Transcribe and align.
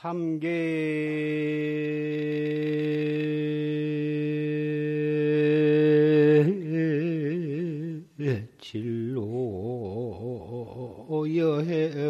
삼계. 0.00 0.48
진로 8.60 9.66
여해 11.34 12.07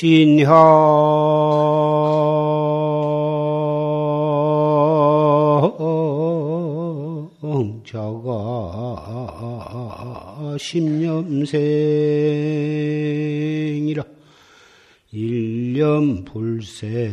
진향 0.00 0.56
자가 7.84 8.96
십념생이라 10.58 11.60
일념 15.12 16.24
불생 16.24 17.12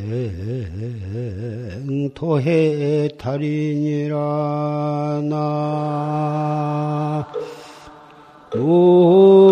토해 2.14 3.10
달인이라 3.18 4.16
나. 5.30 7.28
이 8.56 9.47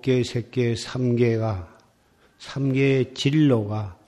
욕계, 0.00 0.22
색계, 0.22 0.74
삼계가, 0.74 1.78
삼계의 2.38 3.12
진로가, 3.12 3.98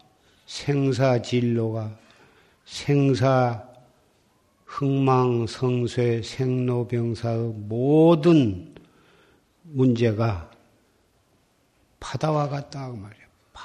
생사 0.47 1.21
진로가, 1.21 1.95
생사, 2.65 3.63
흥망, 4.65 5.47
성쇠, 5.47 6.23
생로병사의 6.23 7.53
모든 7.69 8.75
문제가 9.65 10.51
바다와 12.01 12.49
같다 12.49 12.91
그 12.91 12.97
말이야. 12.97 13.23
막 13.53 13.63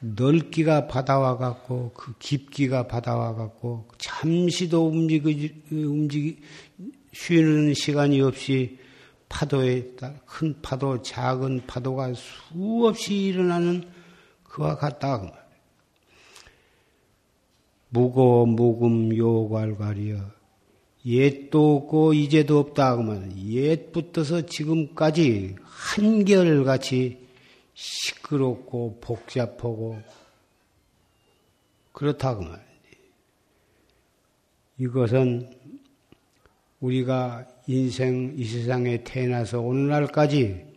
넓기가 0.00 0.86
바다와 0.86 1.38
같고 1.38 1.92
그 1.94 2.12
깊기가 2.18 2.86
바다와 2.86 3.34
같고 3.36 3.88
잠시도 3.96 4.86
움직이 4.86 5.62
움직이 5.70 6.38
쉬는 7.14 7.72
시간이 7.72 8.20
없이 8.20 8.83
파도에 9.28 9.96
따- 9.96 10.14
큰 10.26 10.60
파도, 10.62 11.02
작은 11.02 11.66
파도가 11.66 12.12
수없이 12.14 13.14
일어나는 13.26 13.88
그와 14.44 14.76
같다 14.76 15.18
그 15.20 15.24
말이야. 15.26 15.44
무고 17.88 18.46
무금 18.46 19.16
요괄괄이여 19.16 20.32
옛도 21.06 21.76
없고 21.76 22.14
이제도 22.14 22.58
없다 22.58 22.96
그러면 22.96 23.36
옛부터서 23.36 24.46
지금까지 24.46 25.56
한결같이 25.62 27.18
시끄럽고 27.74 28.98
복잡하고 29.00 30.00
그렇다 31.92 32.36
그 32.36 32.42
말이지. 32.42 32.64
이것은 34.78 35.50
우리가 36.80 37.46
인생 37.66 38.34
이 38.36 38.44
세상에 38.44 39.02
태어나서 39.04 39.60
오늘날까지 39.60 40.74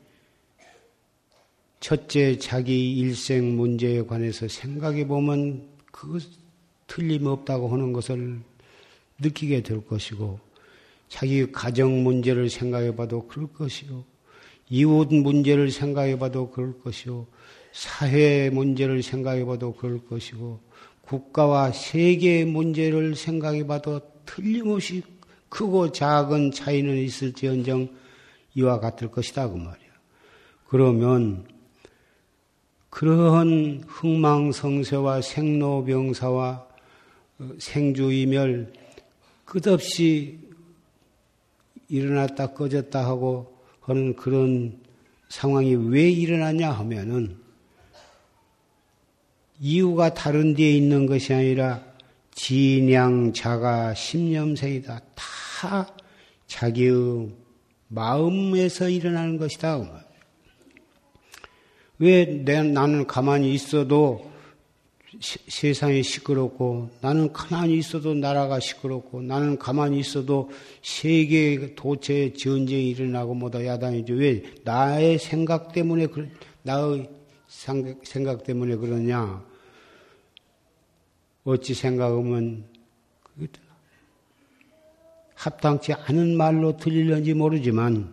첫째 1.80 2.38
자기 2.40 2.98
일생 2.98 3.56
문제에 3.56 4.04
관해서 4.04 4.48
생각해 4.48 5.06
보면 5.06 5.68
그 5.92 6.20
틀림없다고 6.88 7.68
하는 7.68 7.92
것을 7.92 8.40
느끼게 9.20 9.64
될 9.64 9.86
것이고 9.86 10.40
자기 11.10 11.52
가정 11.52 12.04
문제를 12.04 12.50
생각해 12.50 12.96
봐도 12.96 13.28
그럴 13.28 13.48
것이요. 13.48 14.04
이웃 14.70 15.14
문제를 15.14 15.72
생각해 15.72 16.18
봐도 16.20 16.52
그럴 16.52 16.80
것이요. 16.80 17.28
사회 17.72 18.50
문제를 18.50 19.04
생각해 19.04 19.46
봐도 19.46 19.74
그럴 19.74 20.00
것이고 20.06 20.60
국가와 21.02 21.72
세계의 21.72 22.46
문제를 22.46 23.16
생각해 23.16 23.68
봐도 23.68 24.02
틀림없이 24.26 25.04
크고 25.50 25.92
작은 25.92 26.52
차이는 26.52 26.98
있을지언정 26.98 27.90
이와 28.56 28.80
같을 28.80 29.10
것이다 29.10 29.50
그 29.50 29.56
말이야. 29.56 29.88
그러면 30.68 31.46
그러한 32.90 33.84
흥망성쇠와 33.88 35.22
생로병사와 35.22 36.68
어, 37.40 37.50
생주이멸 37.60 38.74
끝없이 39.46 40.40
일어났다 41.88 42.54
꺼졌다 42.54 43.06
하고 43.06 43.58
하는 43.82 44.16
그런 44.16 44.82
상황이 45.30 45.76
왜 45.76 46.10
일어나냐 46.10 46.72
하면은 46.72 47.38
이유가 49.60 50.14
다른 50.14 50.54
데에 50.54 50.72
있는 50.72 51.06
것이 51.06 51.34
아니라 51.34 51.84
진양 52.34 53.34
자가 53.34 53.94
심념생이다. 53.94 55.00
다 55.16 55.37
자기의 56.48 57.30
마음에서 57.88 58.90
일어나는 58.90 59.38
것이다. 59.38 59.78
그. 59.80 60.08
왜 62.00 62.26
내, 62.26 62.62
나는 62.62 63.08
가만히 63.08 63.54
있어도 63.54 64.32
시- 65.20 65.40
세상이 65.48 66.04
시끄럽고 66.04 66.92
나는 67.02 67.34
가만히 67.34 67.78
있어도 67.78 68.14
나라가 68.14 68.60
시끄럽고 68.60 69.22
나는 69.24 69.58
가만히 69.58 70.00
있어도 70.00 70.52
세계 70.84 71.74
도처에 71.74 72.34
전쟁이 72.34 72.90
일어나고 72.92 73.34
뭐다 73.34 73.66
야단이죠. 73.66 74.14
왜 74.14 74.44
나의 74.64 75.18
생각 75.18 75.72
때문에 75.74 76.08
그 76.08 76.30
나의 76.62 77.10
생각, 77.48 78.06
생각 78.06 78.44
때문에 78.44 78.76
그러냐? 78.76 79.44
어찌 81.46 81.74
생각하면 81.74 82.66
그게 83.24 83.48
합당치 85.38 85.94
않은 85.94 86.36
말로 86.36 86.78
들릴는지 86.78 87.36
모르지만 87.36 88.12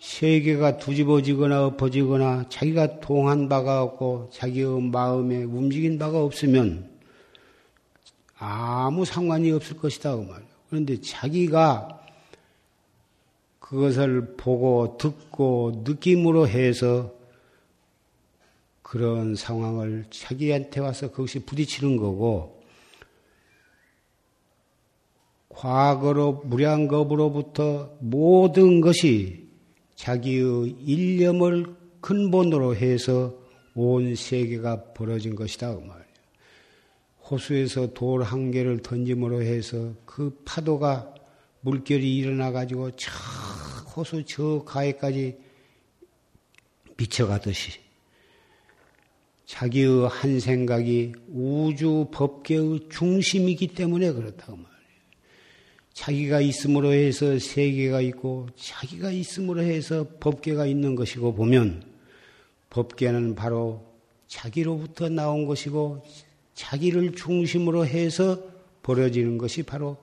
세계가 0.00 0.78
뒤집어지거나 0.78 1.66
엎어지거나 1.66 2.46
자기가 2.48 2.98
동한 2.98 3.48
바가 3.48 3.82
없고 3.84 4.30
자기의 4.32 4.82
마음에 4.82 5.44
움직인 5.44 5.96
바가 5.96 6.20
없으면 6.24 6.90
아무 8.36 9.04
상관이 9.04 9.52
없을 9.52 9.76
것이다 9.76 10.16
그 10.16 10.22
말이에요. 10.22 10.52
그런데 10.68 11.00
자기가 11.00 12.00
그것을 13.60 14.34
보고 14.36 14.96
듣고 14.98 15.82
느낌으로 15.84 16.48
해서 16.48 17.14
그런 18.82 19.36
상황을 19.36 20.06
자기한테 20.10 20.80
와서 20.80 21.12
그것이 21.12 21.46
부딪히는 21.46 21.96
거고 21.96 22.61
과거로 25.54 26.42
무량겁으로부터 26.44 27.96
모든 28.00 28.80
것이 28.80 29.48
자기의 29.94 30.76
일념을 30.84 31.74
근본으로 32.00 32.74
해서 32.74 33.34
온 33.74 34.14
세계가 34.14 34.92
벌어진 34.92 35.34
것이다 35.34 35.70
그. 35.72 36.02
호수에서 37.30 37.92
돌 37.94 38.22
한 38.22 38.50
개를 38.50 38.82
던짐으로 38.82 39.42
해서 39.42 39.94
그 40.04 40.42
파도가 40.44 41.14
물결이 41.60 42.16
일어나 42.16 42.50
가지고 42.50 42.90
저 42.96 43.10
호수 43.96 44.24
저 44.26 44.64
가에까지 44.64 45.36
미쳐가듯이 46.96 47.80
자기의 49.46 50.08
한 50.08 50.40
생각이 50.40 51.12
우주 51.28 52.08
법계의 52.10 52.88
중심이기 52.90 53.68
때문에 53.68 54.12
그렇다고 54.12 54.56
말이에요. 54.56 54.71
자기가 55.94 56.40
있음으로 56.40 56.92
해서 56.92 57.38
세계가 57.38 58.00
있고 58.00 58.48
자기가 58.56 59.10
있음으로 59.10 59.62
해서 59.62 60.06
법계가 60.20 60.66
있는 60.66 60.94
것이고 60.94 61.34
보면 61.34 61.84
법계는 62.70 63.34
바로 63.34 63.84
자기로부터 64.26 65.10
나온 65.10 65.46
것이고 65.46 66.04
자기를 66.54 67.14
중심으로 67.14 67.86
해서 67.86 68.42
벌어지는 68.82 69.38
것이 69.38 69.62
바로 69.62 69.96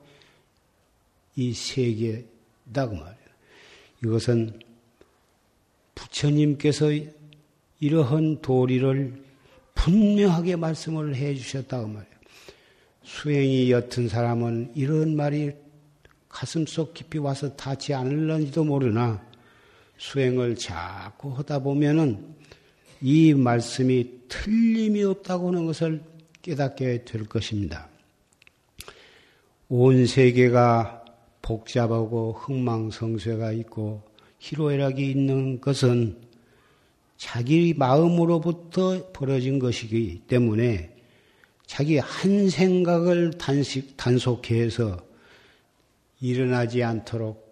이 1.35 1.53
세계다 1.53 2.87
그 2.87 2.93
말이에요. 2.93 3.29
이것은 4.03 4.59
부처님께서 5.95 6.91
이러한 7.79 8.41
도리를 8.41 9.23
분명하게 9.73 10.55
말씀을 10.57 11.15
해 11.15 11.33
주셨다고 11.33 11.87
말이에요. 11.87 12.15
수행이 13.03 13.71
옅은 13.71 14.07
사람은 14.07 14.73
이런 14.75 15.15
말이 15.15 15.53
가슴속 16.29 16.93
깊이 16.93 17.17
와서 17.17 17.55
닿지 17.55 17.93
않을런지도 17.93 18.63
모르나 18.63 19.21
수행을 19.97 20.55
자꾸 20.55 21.31
하다 21.33 21.59
보면은 21.59 22.35
이 23.01 23.33
말씀이 23.33 24.27
틀림이 24.29 25.03
없다고 25.03 25.49
하는 25.49 25.65
것을 25.65 26.01
깨닫게 26.41 27.03
될 27.03 27.25
것입니다. 27.25 27.89
온 29.67 30.05
세계가 30.05 31.05
복잡하고 31.41 32.33
흥망성쇠가 32.33 33.51
있고 33.53 34.03
희로애락이 34.39 35.09
있는 35.09 35.59
것은 35.59 36.17
자기 37.17 37.73
마음으로부터 37.75 39.11
벌어진 39.11 39.59
것이기 39.59 40.21
때문에 40.27 40.95
자기 41.65 41.97
한 41.97 42.49
생각을 42.49 43.31
단식, 43.37 43.97
단속해서 43.97 45.08
일어나지 46.21 46.83
않도록 46.83 47.49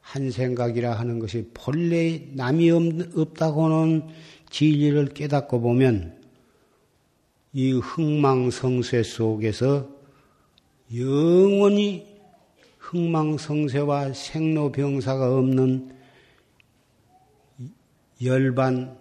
한 0.00 0.30
생각이라 0.30 0.92
하는 0.92 1.18
것이 1.18 1.50
본래 1.54 2.28
남이 2.32 2.70
없다고는 2.70 4.06
진리를 4.50 5.06
깨닫고 5.08 5.60
보면 5.60 6.22
이 7.54 7.72
흥망성쇠 7.72 9.02
속에서 9.02 9.88
영원히 10.94 12.06
흥망성쇠와 12.78 14.12
생로병사가 14.12 15.38
없는 15.38 15.96
열반 18.22 18.98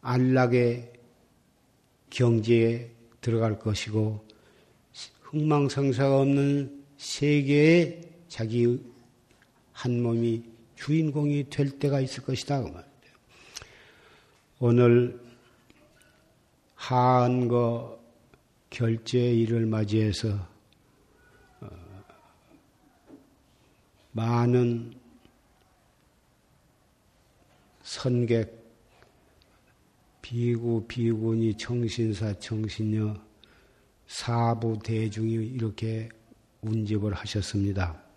안락의 0.00 0.92
경지에 2.10 2.90
들어갈 3.20 3.58
것이고 3.58 4.26
흥망성쇠가 5.22 6.18
없는 6.20 6.84
세계에 6.96 8.09
자기 8.30 8.80
한 9.72 10.02
몸이 10.02 10.44
주인공이 10.76 11.50
될 11.50 11.78
때가 11.78 12.00
있을 12.00 12.22
것이다. 12.22 12.62
그. 12.62 12.80
오늘 14.60 15.20
한거 16.76 18.00
결제일을 18.70 19.66
맞이해서 19.66 20.48
어, 21.60 21.68
많은 24.12 24.94
선객, 27.82 28.56
비구, 30.22 30.86
비구니, 30.86 31.56
청신사, 31.56 32.38
청신녀, 32.38 33.16
사부 34.06 34.78
대중이 34.84 35.32
이렇게 35.32 36.08
운집을 36.62 37.12
하셨습니다. 37.12 38.09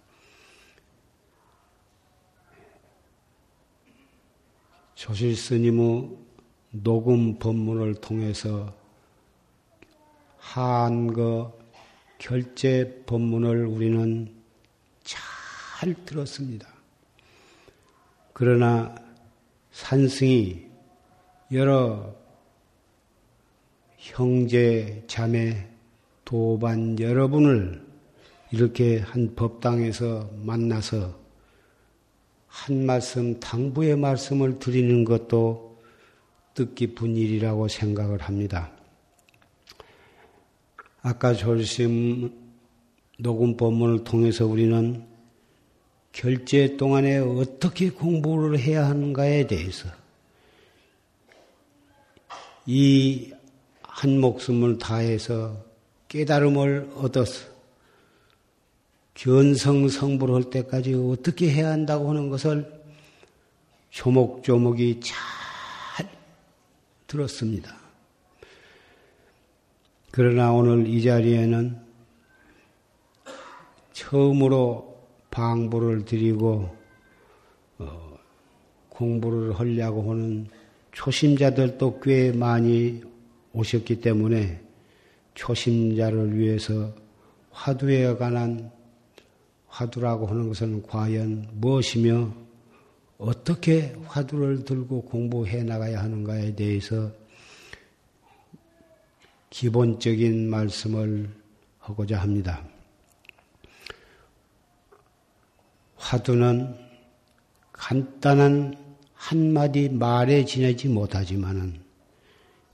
조실 4.95 5.35
스님의 5.35 6.09
녹음 6.71 7.37
법문을 7.39 7.95
통해서 7.95 8.73
한거 10.37 11.57
결제 12.17 13.03
법문을 13.05 13.65
우리는 13.65 14.33
잘 15.03 15.93
들었습니다. 16.05 16.67
그러나 18.33 18.95
산승이 19.71 20.67
여러 21.51 22.13
형제, 23.97 25.03
자매, 25.07 25.69
도반 26.25 26.99
여러분을 26.99 27.85
이렇게 28.51 28.99
한 28.99 29.33
법당에서 29.35 30.29
만나서 30.43 31.22
한 32.53 32.85
말씀, 32.85 33.39
당부의 33.39 33.97
말씀을 33.97 34.59
드리는 34.59 35.03
것도 35.03 35.77
뜻깊은 36.53 37.15
일이라고 37.15 37.67
생각을 37.67 38.21
합니다. 38.21 38.71
아까 41.01 41.33
조심 41.33 42.31
녹음 43.19 43.57
법문을 43.57 44.03
통해서 44.03 44.45
우리는 44.45 45.05
결제 46.11 46.77
동안에 46.77 47.17
어떻게 47.17 47.89
공부를 47.89 48.59
해야 48.59 48.87
하는가에 48.87 49.47
대해서 49.47 49.89
이 52.65 53.33
한 53.93 54.19
목숨을 54.19 54.79
다해서 54.79 55.63
깨달음을 56.09 56.89
얻어서 56.95 57.52
견성 59.13 59.87
성불 59.87 60.33
할 60.33 60.43
때까지 60.49 60.93
어떻게 60.95 61.51
해야 61.51 61.69
한다고 61.69 62.09
하는 62.09 62.29
것을 62.29 62.83
조목조목이 63.91 65.01
잘 65.01 66.09
들었습니다. 67.05 67.75
그러나 70.11 70.51
오늘 70.51 70.87
이 70.87 71.01
자리에는 71.01 71.79
처음으로 73.93 74.93
방부를 75.29 76.05
드리고 76.05 76.75
어, 77.79 78.17
공부를 78.89 79.59
하려고 79.59 80.11
하는 80.11 80.47
초심자들도 80.91 81.99
꽤 82.01 82.31
많이 82.31 83.01
오셨기 83.53 84.01
때문에 84.01 84.61
초심자를 85.35 86.37
위해서 86.37 86.93
화두에 87.51 88.15
관한 88.15 88.71
화두라고 89.73 90.27
하는 90.27 90.47
것은 90.49 90.83
과연 90.83 91.49
무엇이며 91.53 92.31
어떻게 93.17 93.95
화두를 94.05 94.65
들고 94.65 95.05
공부해 95.05 95.63
나가야 95.63 95.99
하는가에 95.99 96.55
대해서 96.55 97.11
기본적인 99.49 100.47
말씀을 100.47 101.29
하고자 101.79 102.19
합니다. 102.19 102.63
화두는 105.95 106.75
간단한 107.71 108.77
한마디 109.15 109.89
말에 109.89 110.45
지내지 110.45 110.87
못하지만은 110.87 111.81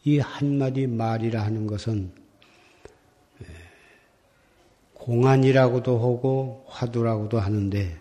이 0.04 0.20
한마디 0.20 0.88
말이라 0.88 1.44
하는 1.44 1.66
것은 1.66 2.12
공안이라고도 5.00 5.98
하고 5.98 6.66
화두라고도 6.68 7.40
하는데 7.40 7.98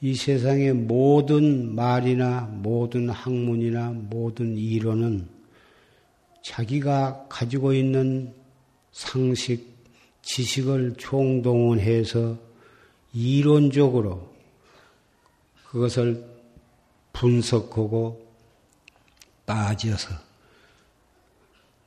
이 0.00 0.14
세상의 0.14 0.72
모든 0.72 1.74
말이나 1.74 2.48
모든 2.52 3.08
학문이나 3.08 3.90
모든 3.90 4.56
이론은 4.56 5.28
자기가 6.42 7.26
가지고 7.28 7.72
있는 7.72 8.34
상식, 8.90 9.72
지식을 10.22 10.94
총동원해서 10.98 12.36
이론적으로 13.12 14.32
그것을 15.66 16.24
분석하고 17.12 18.26
따져서 19.44 20.31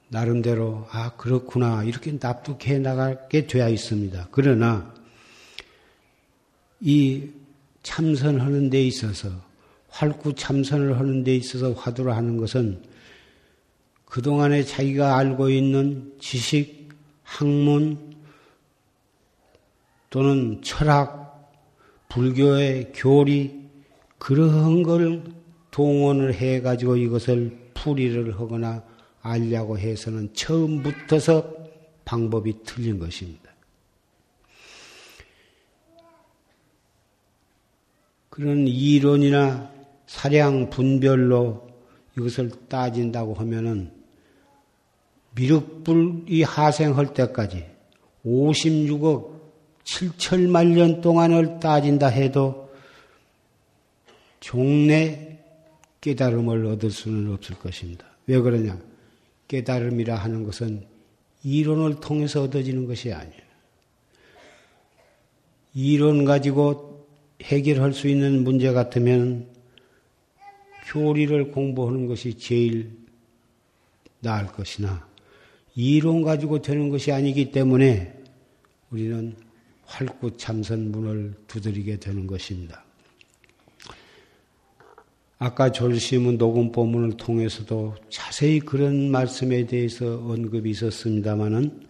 나름대로 0.10 0.88
아 0.92 1.14
그렇구나 1.18 1.84
이렇게 1.84 2.18
납득해 2.20 2.80
나가게 2.80 3.48
되어 3.48 3.70
있습니다. 3.70 4.28
그러나 4.32 4.94
이 6.80 7.30
참선하는 7.84 8.70
데 8.70 8.84
있어서 8.84 9.30
활구 9.90 10.36
참선을 10.36 11.00
하는 11.00 11.24
데 11.24 11.36
있어서 11.36 11.72
화두를 11.74 12.16
하는 12.16 12.38
것은 12.38 12.84
그동안에 14.06 14.64
자기가 14.64 15.18
알고 15.18 15.50
있는 15.50 16.14
지식, 16.20 16.90
학문 17.24 18.16
또는 20.10 20.62
철학, 20.62 21.52
불교의 22.10 22.92
교리 22.94 23.66
그러한 24.18 24.84
걸 24.84 25.24
동원을 25.72 26.36
해 26.36 26.62
가지고 26.62 26.96
이것을 26.96 27.58
풀이를 27.74 28.40
하거나 28.40 28.84
알려고 29.26 29.80
해서는 29.80 30.32
처음부터서 30.34 31.52
방법이 32.06 32.64
틀린 32.64 33.00
것입니다. 33.00 33.52
그런 38.30 38.68
이론이나 38.68 39.72
사량 40.06 40.70
분별로 40.70 41.68
이것을 42.16 42.52
따진다고 42.70 43.34
하면은 43.34 43.92
미륵불이 45.34 46.44
하생할 46.44 47.14
때까지 47.16 47.66
56억 48.24 49.34
7천만 49.84 50.76
년 50.76 51.02
동안을 51.02 51.60
따진다 51.60 52.08
해도 52.08 52.72
종래 54.40 55.40
깨달음을 56.02 56.66
얻을 56.68 56.92
수는 56.92 57.34
없을 57.34 57.56
것입니다. 57.58 58.06
왜 58.28 58.40
그러냐? 58.40 58.95
깨달음이라 59.48 60.16
하는 60.16 60.44
것은 60.44 60.86
이론을 61.44 62.00
통해서 62.00 62.44
얻어지는 62.44 62.86
것이 62.86 63.12
아니에요. 63.14 63.46
이론 65.74 66.26
가지고 66.26 67.08
해결할 67.42 67.94
수 67.94 68.08
있는 68.08 68.44
문제 68.44 68.72
같으면 68.72 69.48
교리를 70.88 71.52
공부하는 71.52 72.08
것이 72.08 72.38
제일 72.38 72.98
나을 74.22 74.48
것이나 74.48 75.08
이론 75.76 76.24
가지고 76.24 76.62
되는 76.62 76.90
것이 76.90 77.12
아니기 77.12 77.52
때문에 77.52 78.18
우리는 78.90 79.36
활구 79.84 80.38
참선 80.38 80.92
문을 80.92 81.34
두드리게 81.48 81.98
되는 81.98 82.26
것입니다. 82.26 82.85
아까 85.46 85.72
졸시문 85.72 86.40
녹음법문을 86.40 87.18
통해서도 87.18 87.94
자세히 88.10 88.60
그런 88.60 89.12
말씀에 89.12 89.68
대해서 89.68 90.16
언급이 90.16 90.72
있었습니다마는 90.72 91.86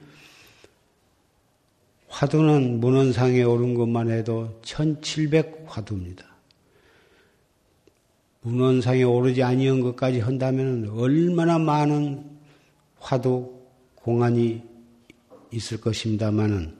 화두는 2.10 2.82
문헌상에 2.82 3.44
오른 3.44 3.74
것만 3.74 4.12
해도 4.12 4.60
1700 4.62 5.64
화두입니다. 5.68 6.26
문헌상에 8.42 9.04
오르지 9.04 9.42
아니한 9.42 9.80
것까지 9.80 10.20
한다면 10.20 10.90
얼마나 10.90 11.58
많은 11.58 12.26
화두 13.00 13.54
공안이 13.96 14.64
있을 15.52 15.80
것입니다마는 15.80 16.76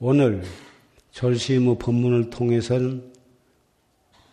오늘 0.00 0.42
절시의 1.10 1.76
법문을 1.78 2.30
통해서는 2.30 3.17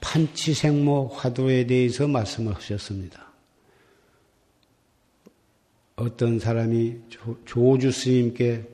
판치생모 0.05 1.07
화두에 1.07 1.65
대해서 1.65 2.07
말씀을 2.07 2.53
하셨습니다. 2.53 3.25
어떤 5.95 6.37
사람이 6.37 6.95
조, 7.09 7.79
주 7.79 7.91
스님께 7.91 8.69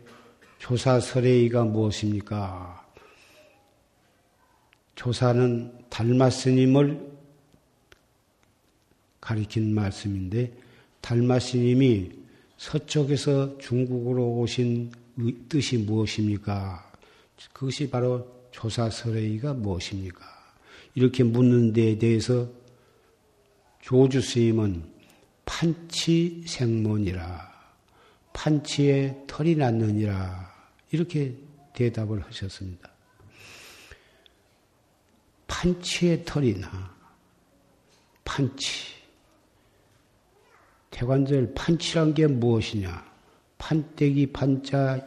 조사설의가 0.59 1.63
무엇입니까? 1.63 2.85
조사는 4.95 5.85
달마 5.89 6.29
스님을 6.29 7.11
가리킨 9.21 9.73
말씀인데 9.73 10.53
달마 10.99 11.39
스님이 11.39 12.11
서쪽에서 12.57 13.57
중국으로 13.57 14.39
오신 14.39 14.91
뜻이 15.47 15.77
무엇입니까? 15.77 16.91
그것이 17.53 17.89
바로 17.89 18.27
조사설의가 18.51 19.53
무엇입니까? 19.53 20.40
이렇게 20.95 21.23
묻는 21.23 21.73
데에 21.73 21.97
대해서 21.97 22.49
조주 23.79 24.21
스님은 24.21 24.83
판치 25.45 26.43
생문이라 26.45 27.51
판치에 28.33 29.23
털이 29.27 29.55
났느니라 29.55 30.51
이렇게 30.91 31.35
대답을 31.73 32.23
하셨습니다. 32.25 32.91
판치에 35.47 36.23
털이 36.23 36.59
나 36.59 36.95
판치 38.23 39.01
태관절 40.89 41.53
판치란 41.53 42.13
게 42.13 42.27
무엇이냐? 42.27 43.11
판때기 43.57 44.31
판자 44.31 45.05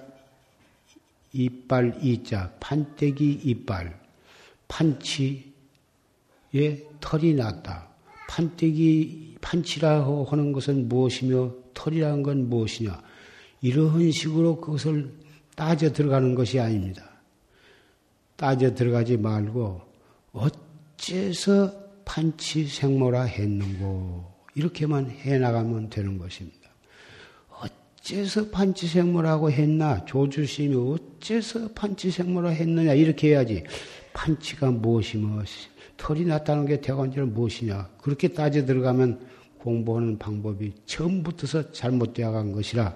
이빨 1.32 1.98
이자 2.02 2.52
판때기 2.60 3.40
이빨 3.44 4.00
판치 4.68 5.53
에 6.54 6.82
털이 7.00 7.34
났다. 7.34 7.88
판때기 8.28 9.36
판치라고 9.40 10.24
하는 10.24 10.52
것은 10.52 10.88
무엇이며 10.88 11.52
털이라는 11.74 12.22
건 12.22 12.48
무엇이냐? 12.48 13.02
이런 13.60 14.10
식으로 14.10 14.60
그것을 14.60 15.12
따져 15.56 15.92
들어가는 15.92 16.34
것이 16.34 16.60
아닙니다. 16.60 17.10
따져 18.36 18.74
들어가지 18.74 19.16
말고 19.16 19.80
어째서 20.32 21.72
판치 22.04 22.66
생모라 22.66 23.22
했는고 23.22 24.32
이렇게만 24.54 25.10
해나가면 25.10 25.90
되는 25.90 26.18
것입니다. 26.18 26.70
어째서 27.50 28.50
판치 28.50 28.86
생모라고 28.86 29.50
했나? 29.50 30.04
조주심이 30.04 30.74
어째서 30.76 31.68
판치 31.74 32.10
생모라 32.10 32.50
했느냐? 32.50 32.94
이렇게 32.94 33.30
해야지. 33.30 33.64
판치가 34.12 34.70
무엇이며, 34.70 35.42
털이 35.96 36.24
났다는 36.24 36.66
게 36.66 36.80
대관절은 36.80 37.34
무엇이냐? 37.34 37.88
그렇게 37.98 38.28
따져 38.28 38.64
들어가면 38.64 39.20
공부하는 39.58 40.18
방법이 40.18 40.72
처음부터서 40.84 41.72
잘못되어 41.72 42.32
간 42.32 42.52
것이라 42.52 42.94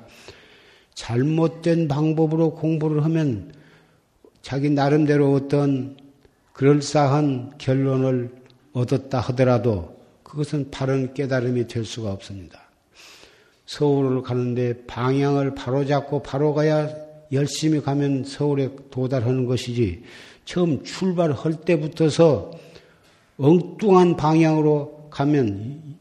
잘못된 0.95 1.89
방법으로 1.89 2.55
공부를 2.55 3.05
하면 3.05 3.53
자기 4.43 4.69
나름대로 4.69 5.33
어떤 5.33 5.97
그럴싸한 6.53 7.53
결론을 7.59 8.31
얻었다 8.73 9.21
하더라도 9.21 9.97
그것은 10.23 10.71
바른 10.71 11.15
깨달음이 11.15 11.69
될 11.69 11.85
수가 11.85 12.13
없습니다. 12.13 12.61
서울을 13.67 14.23
가는데 14.23 14.85
방향을 14.87 15.55
바로 15.55 15.87
잡고 15.87 16.23
바로 16.23 16.55
가야 16.55 16.89
열심히 17.33 17.81
가면 17.81 18.25
서울에 18.25 18.71
도달하는 18.91 19.47
것이지 19.47 20.03
처음 20.45 20.83
출발할 20.83 21.61
때부터서 21.65 22.51
엉뚱한 23.39 24.17
방향으로 24.17 25.09
가면 25.11 25.97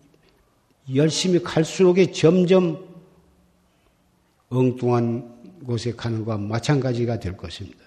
열심히 0.96 1.41
갈수록 1.41 1.98
점점 2.13 2.86
엉뚱한 4.50 5.63
곳에 5.65 5.91
가는 5.94 6.25
것과 6.25 6.38
마찬가지가 6.38 7.20
될 7.20 7.38
것입니다. 7.38 7.79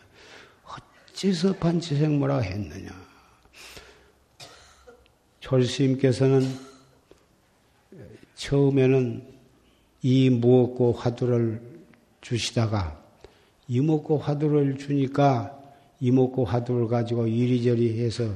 어째서 1.12 1.54
반치생모라 1.54 2.38
했느냐? 2.38 2.90
졸스님께서는 5.40 6.47
처음에는 8.37 9.26
이 10.02 10.30
무엇고 10.30 10.92
화두를 10.92 11.61
주시다가 12.21 13.02
이목고 13.69 14.19
화두를 14.19 14.78
주니까 14.78 15.59
이목고 16.00 16.45
화두를 16.45 16.88
가지고 16.88 17.26
이리저리 17.26 18.00
해서 18.00 18.35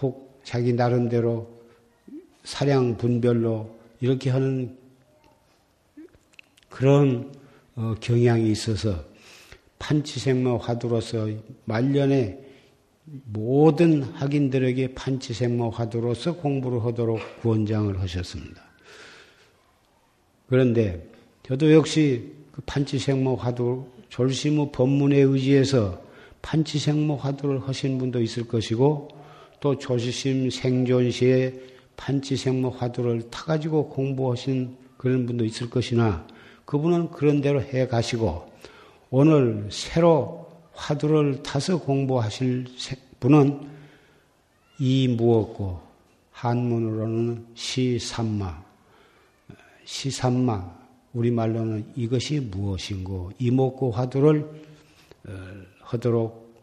혹 0.00 0.40
자기 0.44 0.72
나름대로 0.72 1.48
사량 2.44 2.96
분별로 2.96 3.78
이렇게 4.00 4.30
하는 4.30 4.76
그런 6.68 7.32
어, 7.76 7.94
경향이 8.00 8.50
있어서 8.50 9.04
판치생모 9.78 10.58
화두로서 10.58 11.28
말년에 11.64 12.38
모든 13.04 14.02
학인들에게 14.02 14.94
판치생모 14.94 15.70
화두로서 15.70 16.36
공부를 16.36 16.84
하도록 16.84 17.20
구원장을 17.40 18.00
하셨습니다. 18.00 18.62
그런데 20.48 21.06
저도 21.42 21.72
역시 21.72 22.32
그 22.52 22.62
판치생모 22.66 23.36
화두 23.36 23.86
졸시무 24.08 24.70
법문에 24.70 25.18
의지해서 25.18 26.02
판치생모 26.42 27.16
화두를 27.16 27.66
하신 27.66 27.98
분도 27.98 28.22
있을 28.22 28.46
것이고 28.46 29.08
또 29.64 29.78
조시심 29.78 30.50
생존시에 30.50 31.54
판치생모 31.96 32.68
화두를 32.68 33.30
타가지고 33.30 33.88
공부하신 33.88 34.76
그런 34.98 35.24
분도 35.24 35.46
있을 35.46 35.70
것이나 35.70 36.26
그분은 36.66 37.10
그런 37.12 37.40
대로 37.40 37.62
해 37.62 37.86
가시고 37.86 38.52
오늘 39.08 39.66
새로 39.70 40.52
화두를 40.74 41.42
타서 41.42 41.78
공부하실 41.78 42.66
분은 43.20 43.66
이 44.80 45.08
무엇고? 45.08 45.80
한문으로는 46.32 47.46
시삼마. 47.54 48.62
시삼마. 49.86 50.74
우리말로는 51.14 51.92
이것이 51.96 52.40
무엇인고? 52.40 53.32
이목고 53.38 53.92
화두를 53.92 54.42
어, 55.26 55.32
하도록 55.80 56.54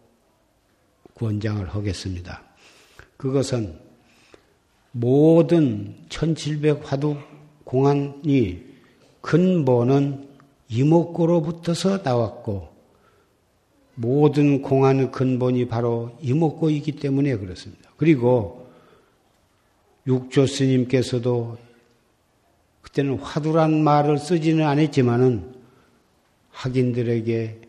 권장을 1.15 1.67
하겠습니다. 1.67 2.50
그것은 3.21 3.77
모든 4.91 5.95
1700 6.09 6.91
화두 6.91 7.17
공안이 7.63 8.63
근본은 9.21 10.27
이목고로부터서 10.69 11.99
나왔고 11.99 12.69
모든 13.93 14.63
공안의 14.63 15.11
근본이 15.11 15.67
바로 15.67 16.17
이목고이기 16.19 16.93
때문에 16.93 17.37
그렇습니다. 17.37 17.91
그리고 17.95 18.67
육조 20.07 20.47
스님께서도 20.47 21.59
그때는 22.81 23.19
화두란 23.19 23.83
말을 23.83 24.17
쓰지는 24.17 24.65
않았지만은 24.65 25.53
학인들에게 26.49 27.61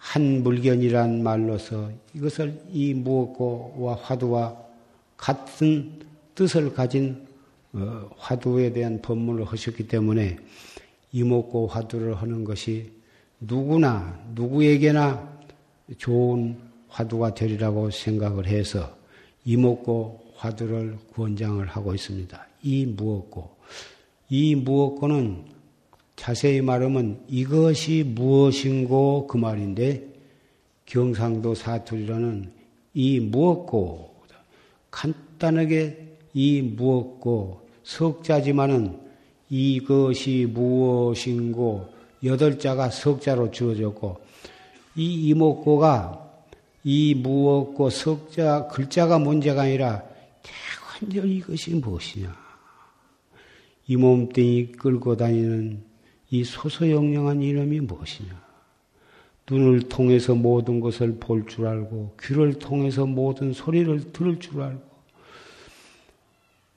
한 0.00 0.42
물견이란 0.42 1.22
말로서 1.22 1.90
이것을 2.14 2.58
이 2.72 2.94
무엇고와 2.94 3.96
화두와 4.02 4.56
같은 5.18 6.00
뜻을 6.34 6.72
가진 6.72 7.28
어, 7.74 8.10
화두에 8.16 8.72
대한 8.72 9.00
법문을 9.02 9.44
하셨기 9.44 9.86
때문에 9.86 10.38
이목고 11.12 11.68
화두를 11.68 12.14
하는 12.14 12.44
것이 12.44 12.90
누구나 13.38 14.18
누구에게나 14.34 15.38
좋은 15.98 16.56
화두가 16.88 17.34
되리라고 17.34 17.90
생각을 17.90 18.46
해서 18.46 18.96
이목고 19.44 20.32
화두를 20.36 20.96
권장을 21.14 21.64
하고 21.66 21.94
있습니다. 21.94 22.46
이 22.62 22.86
무엇고 22.86 23.54
이 24.30 24.54
무엇고는 24.54 25.44
자세히 26.20 26.60
말하면 26.60 27.18
이것이 27.28 28.04
무엇인고 28.06 29.26
그 29.26 29.38
말인데 29.38 30.06
경상도 30.84 31.54
사투리로는 31.54 32.52
이 32.92 33.20
무엇고 33.20 34.14
간단하게 34.90 36.08
이 36.34 36.60
무엇고 36.60 37.66
석자지만은 37.84 39.00
이것이 39.48 40.46
무엇인고 40.52 41.88
여덟 42.24 42.58
자가 42.58 42.90
석자로 42.90 43.50
주어졌고 43.50 44.20
이 44.96 45.28
이목고가 45.28 46.28
이 46.84 47.14
무엇고 47.14 47.88
석자 47.88 48.68
글자가 48.70 49.18
문제가 49.18 49.62
아니라 49.62 50.02
대관절 51.00 51.30
이것이 51.30 51.76
무엇이냐. 51.76 52.36
이 53.86 53.96
몸뚱이 53.96 54.72
끌고 54.72 55.16
다니는 55.16 55.89
이 56.30 56.44
소소영령한 56.44 57.42
이름이 57.42 57.80
무엇이냐? 57.80 58.50
눈을 59.50 59.82
통해서 59.88 60.34
모든 60.34 60.80
것을 60.80 61.16
볼 61.18 61.46
줄 61.46 61.66
알고, 61.66 62.14
귀를 62.22 62.54
통해서 62.54 63.04
모든 63.04 63.52
소리를 63.52 64.12
들을 64.12 64.38
줄 64.38 64.62
알고, 64.62 64.80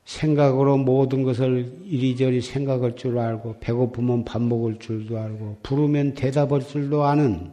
생각으로 0.06 0.78
모든 0.78 1.24
것을 1.24 1.72
이리저리 1.86 2.42
생각할 2.42 2.96
줄 2.96 3.20
알고, 3.20 3.58
배고프면 3.60 4.26
밥 4.26 4.42
먹을 4.42 4.80
줄도 4.80 5.18
알고, 5.20 5.58
부르면 5.62 6.16
대답할 6.16 6.62
줄도 6.62 7.04
아는 7.04 7.52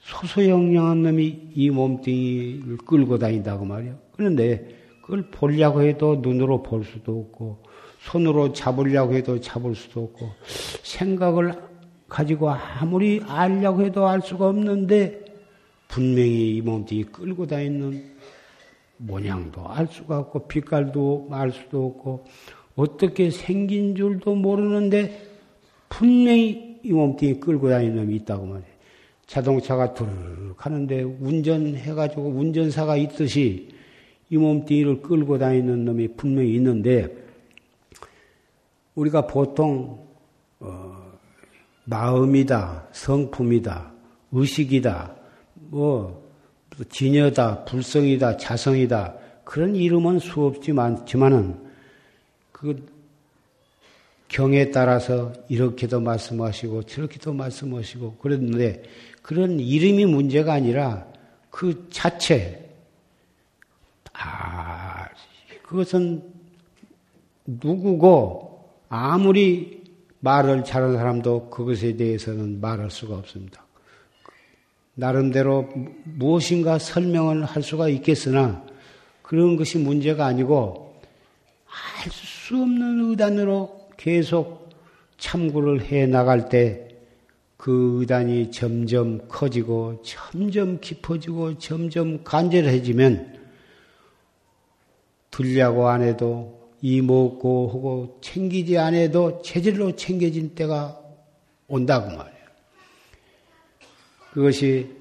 소소영령한 0.00 1.02
놈이 1.04 1.50
이 1.54 1.70
몸뚱이를 1.70 2.78
끌고 2.78 3.18
다닌다고 3.18 3.64
말이야. 3.64 3.96
그런데 4.12 4.68
그걸 5.02 5.30
보려고 5.30 5.82
해도 5.82 6.16
눈으로 6.20 6.62
볼 6.64 6.84
수도 6.84 7.20
없고, 7.20 7.65
손으로 8.06 8.52
잡으려고 8.52 9.14
해도 9.14 9.40
잡을 9.40 9.74
수도 9.74 10.04
없고 10.04 10.30
생각을 10.82 11.54
가지고 12.08 12.50
아무리 12.50 13.20
알려고 13.26 13.82
해도 13.82 14.06
알 14.06 14.22
수가 14.22 14.48
없는데 14.48 15.24
분명히 15.88 16.56
이 16.56 16.62
몸뚱이 16.62 17.04
끌고 17.04 17.46
다니는 17.46 18.14
모양도 18.98 19.66
알 19.68 19.88
수가 19.88 20.18
없고 20.20 20.46
빛깔도 20.46 21.28
알 21.32 21.50
수도 21.50 21.86
없고 21.86 22.24
어떻게 22.76 23.30
생긴 23.30 23.96
줄도 23.96 24.36
모르는데 24.36 25.26
분명히 25.88 26.78
이 26.82 26.92
몸뚱이 26.92 27.40
끌고 27.40 27.68
다니는 27.68 27.96
놈이 27.96 28.16
있다고 28.16 28.46
말해. 28.46 28.62
자동차가 29.26 29.92
두르륵 29.92 30.64
하는데 30.64 31.02
운전해가지고 31.02 32.22
운전사가 32.22 32.96
있듯이 32.96 33.68
이 34.30 34.36
몸뚱이를 34.36 35.02
끌고 35.02 35.38
다니는 35.38 35.84
놈이 35.84 36.08
분명히 36.16 36.54
있는데 36.54 37.25
우리가 38.96 39.26
보통 39.26 40.04
어, 40.58 40.96
마음이다, 41.84 42.88
성품이다, 42.92 43.92
의식이다, 44.32 45.14
뭐 45.54 46.26
진여다, 46.90 47.64
불성이다, 47.64 48.38
자성이다 48.38 49.14
그런 49.44 49.76
이름은 49.76 50.18
수없지 50.18 50.72
많지만은 50.72 51.64
그 52.52 52.84
경에 54.28 54.70
따라서 54.70 55.32
이렇게도 55.48 56.00
말씀하시고 56.00 56.82
저렇게도 56.84 57.32
말씀하시고 57.32 58.16
그랬는데 58.16 58.82
그런 59.22 59.60
이름이 59.60 60.06
문제가 60.06 60.54
아니라 60.54 61.06
그 61.50 61.88
자체 61.90 62.68
아 64.12 65.06
그것은 65.62 66.24
누구고 67.46 68.45
아무리 68.88 69.84
말을 70.20 70.64
잘하는 70.64 70.96
사람도 70.96 71.50
그것에 71.50 71.96
대해서는 71.96 72.60
말할 72.60 72.90
수가 72.90 73.16
없습니다. 73.16 73.64
나름대로 74.94 75.68
무엇인가 76.04 76.78
설명을 76.78 77.44
할 77.44 77.62
수가 77.62 77.88
있겠으나 77.88 78.64
그런 79.22 79.56
것이 79.56 79.78
문제가 79.78 80.26
아니고 80.26 81.00
알 81.66 82.10
수 82.10 82.56
없는 82.62 83.10
의단으로 83.10 83.88
계속 83.96 84.70
참고를 85.18 85.82
해 85.82 86.06
나갈 86.06 86.48
때 86.48 86.86
그 87.56 87.98
의단이 88.00 88.50
점점 88.52 89.26
커지고 89.28 90.00
점점 90.02 90.78
깊어지고 90.80 91.58
점점 91.58 92.22
간절해지면 92.22 93.40
들려고 95.30 95.88
안 95.88 96.02
해도 96.02 96.55
이먹고 96.82 97.68
하고 97.68 98.18
챙기지 98.20 98.78
않아도 98.78 99.40
체질로 99.42 99.96
챙겨진 99.96 100.54
때가 100.54 101.00
온다고 101.68 102.06
말이에요. 102.08 102.46
그것이 104.32 104.94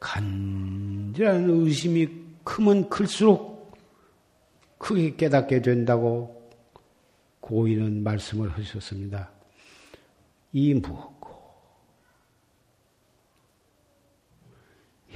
간절한 0.00 1.50
의심이 1.50 2.08
크면 2.44 2.88
클수록 2.88 3.76
크게 4.78 5.16
깨닫게 5.16 5.60
된다고 5.60 6.50
고인은 7.40 8.02
말씀을 8.02 8.50
하셨습니다. 8.50 9.30
이 10.52 10.72
무엇고 10.74 11.28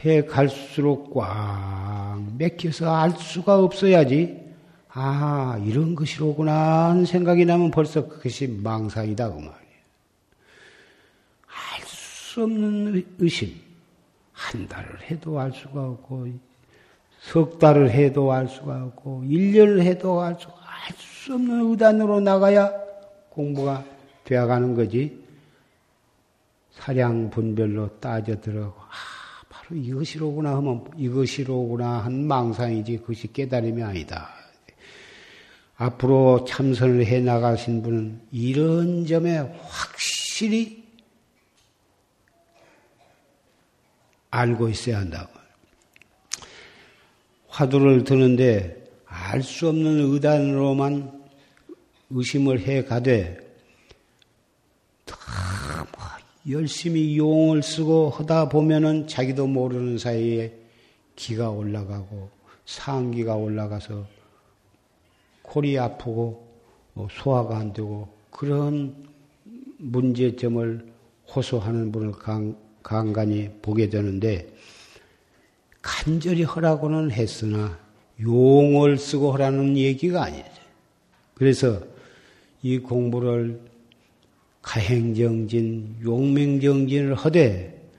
해 0.04 0.24
갈수록 0.24 1.14
꽉 1.14 2.20
맥혀서 2.36 2.94
알 2.94 3.12
수가 3.12 3.58
없어야지 3.60 4.51
아, 4.94 5.58
이런 5.64 5.94
것이로구나 5.94 6.90
하는 6.90 7.06
생각이 7.06 7.46
나면 7.46 7.70
벌써 7.70 8.06
그것이 8.06 8.46
망상이다, 8.46 9.28
그 9.30 9.34
말이에요. 9.34 9.52
알 11.46 11.82
수 11.86 12.42
없는 12.42 13.04
의심. 13.18 13.54
한 14.32 14.66
달을 14.68 15.00
해도 15.10 15.38
알 15.38 15.52
수가 15.52 15.82
없고, 15.82 16.28
석 17.20 17.58
달을 17.58 17.90
해도 17.90 18.32
알 18.32 18.48
수가 18.48 18.84
없고, 18.84 19.22
1년을 19.24 19.82
해도 19.82 20.20
알 20.20 20.38
수, 20.38 20.48
알 20.48 20.94
수 20.96 21.34
없는 21.34 21.70
의단으로 21.70 22.20
나가야 22.20 22.72
공부가 23.30 23.84
되어가는 24.24 24.74
거지. 24.74 25.22
사량 26.72 27.30
분별로 27.30 27.88
따져 27.98 28.38
들어가고, 28.40 28.78
아, 28.80 29.46
바로 29.48 29.76
이것이로구나 29.76 30.56
하면 30.56 30.84
이것이로구나 30.96 32.04
한 32.04 32.26
망상이지 32.26 32.98
그것이 32.98 33.32
깨달음이 33.32 33.82
아니다. 33.82 34.41
앞으로 35.82 36.44
참선을 36.44 37.06
해 37.06 37.18
나가신 37.18 37.82
분은 37.82 38.20
이런 38.30 39.04
점에 39.04 39.38
확실히 39.38 40.84
알고 44.30 44.68
있어야 44.68 44.98
한다고. 44.98 45.32
화두를 47.48 48.04
드는데 48.04 48.80
알 49.06 49.42
수 49.42 49.68
없는 49.68 50.12
의단으로만 50.12 51.20
의심을 52.10 52.60
해 52.60 52.84
가되 52.84 53.38
열심히 56.48 57.16
용을 57.18 57.62
쓰고 57.62 58.10
하다 58.10 58.48
보면은 58.48 59.08
자기도 59.08 59.46
모르는 59.48 59.98
사이에 59.98 60.52
기가 61.16 61.50
올라가고 61.50 62.30
상기가 62.66 63.34
올라가서 63.34 64.21
골이 65.52 65.78
아프고 65.78 66.48
뭐 66.94 67.08
소화가 67.10 67.58
안 67.58 67.74
되고 67.74 68.08
그런 68.30 68.96
문제점을 69.76 70.86
호소하는 71.28 71.92
분을 71.92 72.12
간, 72.12 72.56
간간히 72.82 73.50
보게 73.60 73.90
되는데 73.90 74.48
간절히 75.82 76.42
하라고는 76.44 77.10
했으나 77.10 77.78
용을 78.18 78.96
쓰고 78.96 79.32
하라는 79.32 79.76
얘기가 79.76 80.22
아니죠. 80.24 80.48
그래서 81.34 81.82
이 82.62 82.78
공부를 82.78 83.60
가행정진, 84.62 85.96
용맹정진을 86.02 87.14
하되 87.14 87.90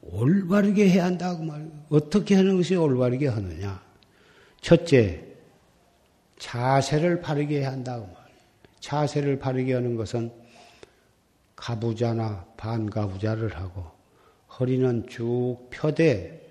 올바르게 0.00 0.88
해야 0.88 1.04
한다고 1.04 1.44
말. 1.44 1.70
어떻게 1.90 2.36
하는 2.36 2.56
것이 2.56 2.74
올바르게 2.74 3.26
하느냐? 3.26 3.82
첫째, 4.62 5.31
자세를 6.42 7.20
바르게 7.20 7.62
한다고 7.62 8.04
말. 8.06 8.16
자세를 8.80 9.38
바르게 9.38 9.74
하는 9.74 9.94
것은 9.94 10.32
가부자나 11.54 12.44
반가부자를 12.56 13.56
하고 13.56 13.86
허리는 14.58 15.06
쭉 15.08 15.68
펴되 15.70 16.44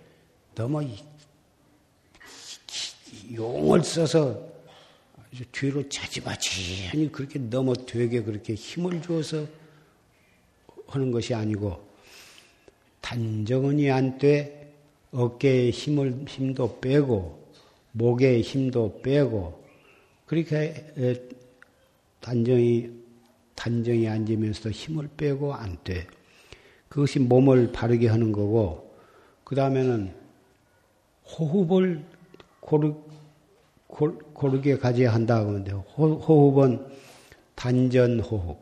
너무 0.56 0.82
용을 3.34 3.84
써서 3.84 4.50
뒤로 5.52 5.88
차지마치니 5.90 7.12
그렇게 7.12 7.38
너무 7.38 7.74
되게 7.86 8.24
그렇게 8.24 8.54
힘을 8.54 9.02
주어서 9.02 9.46
하는 10.88 11.12
것이 11.12 11.34
아니고 11.34 11.86
단정히 13.02 13.92
안돼 13.92 14.74
어깨에 15.12 15.70
힘을 15.70 16.24
힘도 16.30 16.80
빼고 16.80 17.46
목에 17.92 18.40
힘도 18.40 19.02
빼고 19.02 19.61
그렇게 20.32 21.26
단정히 22.22 22.90
단정히 23.54 24.08
앉으면서도 24.08 24.72
힘을 24.72 25.10
빼고 25.18 25.54
안 25.54 25.78
돼. 25.84 26.08
그것이 26.88 27.20
몸을 27.20 27.74
바르게 27.74 28.08
하는 28.08 28.32
거고 28.32 28.96
그 29.44 29.56
다음에는 29.56 30.16
호흡을 31.26 32.06
고르, 32.62 32.94
고르 33.90 34.62
게 34.62 34.78
가져야 34.78 35.14
한다고 35.14 35.50
하는데 35.50 35.70
호흡은 35.74 36.88
단전 37.56 38.22
호흡. 38.22 38.58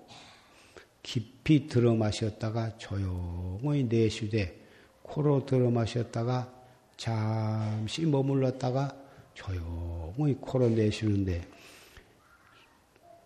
깊이 1.04 1.68
들어 1.68 1.94
마셨다가 1.94 2.80
조용히 2.80 3.84
내쉬되 3.84 4.60
코로 5.04 5.46
들어 5.46 5.70
마셨다가 5.70 6.52
잠시 6.98 8.08
머물렀다가 8.08 8.98
조용히 9.36 10.34
코로 10.42 10.70
내쉬는데 10.70 11.59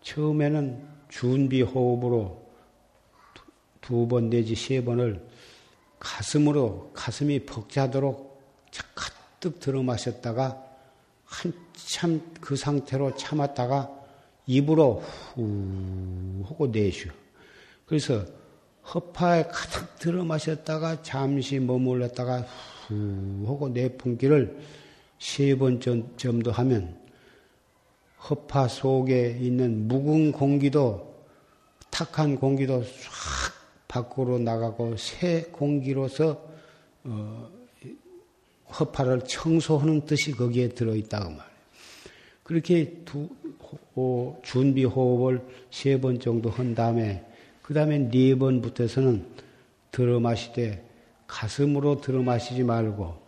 처음에는 0.03 0.87
준비 1.09 1.61
호흡으로 1.61 2.43
두 3.81 4.07
번 4.07 4.29
내지 4.29 4.55
세 4.55 4.83
번을 4.83 5.25
가슴으로 5.99 6.91
가슴이 6.93 7.45
벅차도록 7.45 8.41
가득 8.95 9.59
들어 9.59 9.83
마셨다가 9.83 10.61
한참 11.25 12.21
그 12.39 12.55
상태로 12.55 13.15
참았다가 13.15 13.89
입으로 14.45 15.03
후 15.35 16.43
하고 16.45 16.67
내쉬어. 16.67 17.11
그래서 17.85 18.25
허파에 18.93 19.43
가득 19.43 19.97
들어 19.99 20.23
마셨다가 20.23 21.01
잠시 21.01 21.59
머물렀다가 21.59 22.45
후 22.87 23.43
하고 23.47 23.69
내품기를 23.69 24.59
세 25.19 25.55
번 25.55 25.79
정도 26.17 26.51
하면 26.51 27.02
허파 28.29 28.67
속에 28.67 29.37
있는 29.39 29.87
묵은 29.87 30.31
공기도 30.31 31.13
탁한 31.89 32.37
공기도 32.37 32.83
싹 32.83 33.53
밖으로 33.87 34.39
나가고 34.39 34.97
새 34.97 35.43
공기로서 35.51 36.41
어, 37.03 37.49
허파를 38.79 39.21
청소하는 39.25 40.05
뜻이 40.05 40.31
거기에 40.31 40.69
들어있다고 40.69 41.25
말이에요. 41.25 41.53
그렇게 42.43 43.01
두, 43.05 43.29
호, 43.95 44.39
준비 44.43 44.83
호흡을 44.83 45.41
세 45.69 45.97
번 45.97 46.19
정도 46.19 46.49
한 46.49 46.73
다음에 46.73 47.23
그 47.61 47.73
다음에 47.73 48.09
네 48.09 48.35
번부터서는 48.35 49.25
들어 49.91 50.19
마시되 50.19 50.83
가슴으로 51.27 52.01
들어 52.01 52.21
마시지 52.23 52.63
말고 52.63 53.21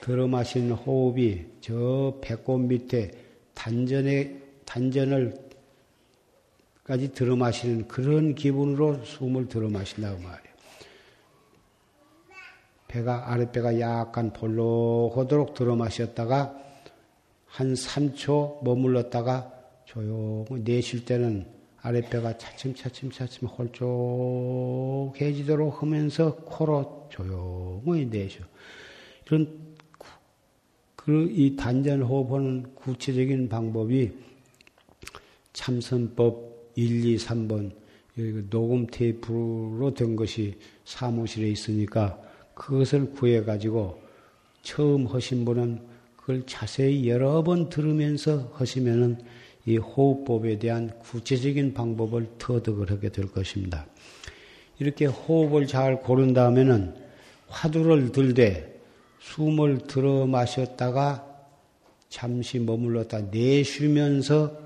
들어 0.00 0.28
마시는 0.28 0.72
호흡이 0.72 1.46
저 1.60 2.18
배꼽 2.20 2.58
밑에 2.58 3.25
단전에 3.56 4.38
단전을 4.64 5.34
까지 6.84 7.12
들어 7.12 7.34
마시는 7.34 7.88
그런 7.88 8.36
기분으로 8.36 9.02
숨을 9.02 9.48
들어 9.48 9.68
마신다고 9.68 10.18
말이에요. 10.18 10.54
배가 12.86 13.32
아랫배가 13.32 13.80
약간 13.80 14.32
볼록하도록 14.32 15.54
들어 15.54 15.74
마셨다가 15.74 16.56
한 17.46 17.74
3초 17.74 18.62
머물렀다가 18.62 19.52
조용히 19.84 20.60
내쉴 20.62 21.04
때는 21.04 21.46
아랫배가 21.80 22.38
차츰차츰 22.38 23.10
차츰 23.10 23.48
홀쭉해지도록 25.08 25.82
하면서 25.82 26.36
코로 26.36 27.08
조용히 27.10 28.06
내쉬어. 28.06 28.44
이런 29.26 29.65
그 31.06 31.28
이 31.30 31.54
단전 31.54 32.02
호흡하는 32.02 32.74
구체적인 32.74 33.48
방법이 33.48 34.10
참선법 35.52 36.72
1, 36.74 37.04
2, 37.06 37.16
3번 37.16 37.70
녹음 38.50 38.88
테이프로 38.88 39.94
된 39.94 40.16
것이 40.16 40.58
사무실에 40.84 41.48
있으니까 41.48 42.20
그것을 42.54 43.12
구해 43.12 43.44
가지고 43.44 44.02
처음 44.62 45.06
하신 45.06 45.44
분은 45.44 45.80
그걸 46.16 46.42
자세히 46.44 47.08
여러 47.08 47.44
번 47.44 47.68
들으면서 47.68 48.50
하시면은 48.54 49.18
이 49.64 49.76
호흡법에 49.76 50.58
대한 50.58 50.90
구체적인 50.98 51.72
방법을 51.72 52.30
터득을 52.38 52.90
하게 52.90 53.10
될 53.10 53.30
것입니다. 53.30 53.86
이렇게 54.80 55.06
호흡을 55.06 55.68
잘 55.68 56.02
고른 56.02 56.34
다음에는 56.34 56.96
화두를 57.46 58.10
들되 58.10 58.75
숨을 59.26 59.86
들어 59.86 60.26
마셨다가 60.26 61.24
잠시 62.08 62.58
머물렀다 62.58 63.22
내쉬면서 63.22 64.56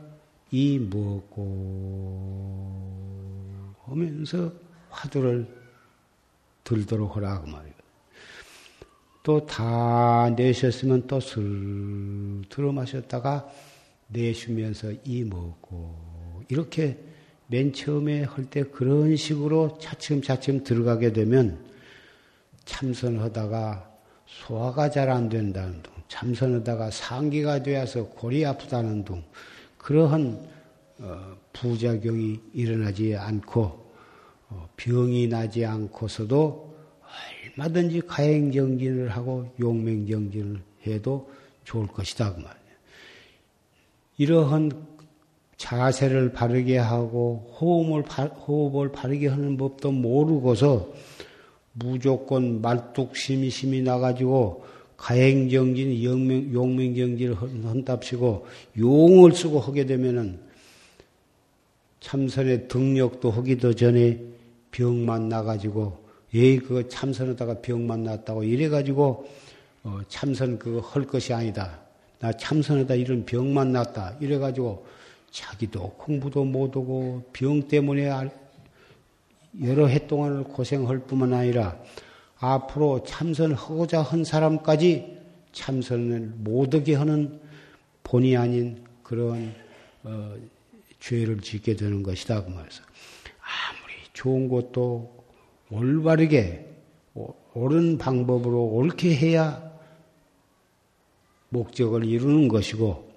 이 0.51 0.79
먹고 0.79 1.47
하면서 3.85 4.53
화두를 4.91 5.47
들도록 6.65 7.17
하라고 7.17 7.47
말이에요. 7.49 7.75
또 9.23 9.45
다 9.47 10.31
내셨으면 10.31 11.07
또슬 11.07 12.43
들어 12.49 12.73
마셨다가 12.73 13.49
내쉬면서 14.09 14.93
이 15.05 15.25
먹고 15.25 16.45
이렇게 16.49 16.99
맨 17.49 17.73
처음에 17.73 18.25
할 18.25 18.45
때 18.51 18.63
그런 18.65 19.17
식으로 19.17 19.79
차츰차츰 19.79 20.65
들어가게 20.65 21.13
되면 21.13 21.59
참선하다가 22.65 23.90
소화가 24.31 24.91
잘 24.91 25.11
안 25.11 25.29
된다는 25.29 25.83
둥, 25.83 25.93
참선하다가 26.09 26.91
상기가 26.91 27.63
되어서 27.63 28.07
골이 28.07 28.45
아프다는 28.47 29.05
둥, 29.05 29.23
그러한 29.77 30.49
어, 31.01 31.37
부작용이 31.53 32.39
일어나지 32.53 33.17
않고 33.17 33.93
어, 34.51 34.69
병이 34.77 35.29
나지 35.29 35.65
않고서도 35.65 36.77
얼마든지 37.57 38.03
가행정진을 38.03 39.09
하고 39.09 39.53
용맹정진을 39.59 40.61
해도 40.87 41.31
좋을 41.65 41.87
것이다 41.87 42.35
그 42.35 42.41
말이에요. 42.41 42.61
이러한 44.19 44.87
자세를 45.57 46.33
바르게 46.33 46.79
하고 46.79 47.55
호흡을, 47.59 48.03
호흡을 48.03 48.93
바르게 48.93 49.29
하는 49.29 49.57
법도 49.57 49.93
모르고서 49.93 50.93
무조건 51.85 52.61
말뚝심이 52.61 53.51
심이 53.51 53.83
나가지고 53.83 54.65
가행정진, 54.97 56.03
용맹, 56.05 56.53
용맹정진을 56.53 57.37
한답시고 57.65 58.47
용을 58.79 59.33
쓰고 59.33 59.61
하게 59.61 59.87
되면은 59.87 60.39
참선의 62.01 62.69
등력도 62.69 63.31
하기도 63.31 63.75
전에 63.75 64.21
병만 64.71 65.29
나가지고 65.29 65.99
예, 66.35 66.57
그거 66.59 66.87
참선하다가 66.87 67.61
병만 67.61 68.05
났다고 68.05 68.45
이래가지고 68.45 69.29
어, 69.83 70.01
참선 70.09 70.59
그거 70.59 70.81
할 70.81 71.05
것이 71.05 71.33
아니다. 71.33 71.81
나 72.19 72.33
참선하다 72.33 72.95
이런 72.95 73.25
병만 73.25 73.73
났다. 73.73 74.17
이래가지고 74.21 74.87
자기도 75.31 75.95
공부도 75.97 76.45
못하고 76.45 77.23
병 77.33 77.67
때문에 77.67 78.11
여러 79.63 79.87
해 79.87 80.07
동안을 80.07 80.45
고생할 80.45 81.01
뿐만 81.01 81.33
아니라 81.33 81.77
앞으로 82.39 83.03
참선하고자 83.05 84.03
한 84.03 84.25
사람까지 84.25 85.19
참선을 85.53 86.35
못하게 86.39 86.95
하는 86.95 87.41
본의 88.05 88.37
아닌 88.37 88.85
그런 89.03 89.55
어, 90.05 90.35
죄를 91.01 91.41
짓게 91.41 91.77
되는 91.77 92.03
것이다 92.03 92.45
그 92.45 92.51
말에서 92.51 92.83
아무리 93.41 93.95
좋은 94.13 94.49
것도 94.49 95.25
올바르게 95.71 96.67
옳은 97.55 97.99
방법으로 97.99 98.65
옳게 98.65 99.15
해야 99.15 99.71
목적을 101.49 102.05
이루는 102.05 102.49
것이고 102.49 103.11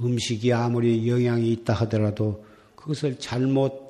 음식이 0.00 0.52
아무리 0.52 1.08
영양이 1.08 1.50
있다 1.52 1.72
하더라도 1.72 2.44
그것을 2.74 3.18
잘못 3.18 3.85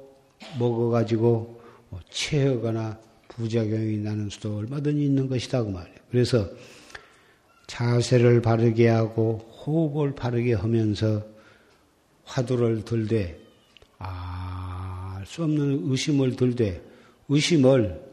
먹어가지고 0.59 1.61
뭐 1.89 2.01
체하거나 2.11 2.99
부작용이 3.29 3.99
나는 3.99 4.29
수도 4.29 4.57
얼마든지 4.57 5.05
있는 5.05 5.29
것이다 5.29 5.63
그 5.63 5.71
말이에요. 5.71 5.97
그래서 6.11 6.49
자세를 7.67 8.43
바르게 8.43 8.89
하고 8.89 9.39
호흡을 9.67 10.15
바르게 10.15 10.55
하면서 10.55 11.23
화두를 12.25 12.85
들되 12.85 13.39
알수 13.99 15.45
없는 15.45 15.91
의심을 15.91 16.37
들되 16.37 16.83
의심을 17.29 18.05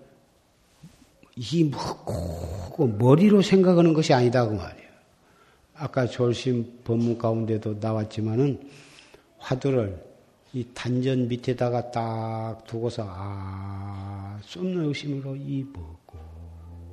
이 1.36 1.64
뭐, 1.64 2.88
머리로 3.00 3.42
생각하는 3.42 3.94
것이 3.94 4.14
아니다 4.14 4.46
그 4.48 4.54
말이에요. 4.54 4.90
아까 5.76 6.06
졸심 6.06 6.82
법문 6.84 7.18
가운데도 7.18 7.78
나왔지만은 7.80 8.70
화두를 9.38 10.13
이 10.56 10.64
단전 10.72 11.28
밑에다가 11.30 11.90
딱 11.90 12.64
두고서 12.68 13.06
아, 13.08 14.40
쏟는 14.44 14.86
의심으로 14.86 15.36
이 15.36 15.66
먹고 15.74 16.20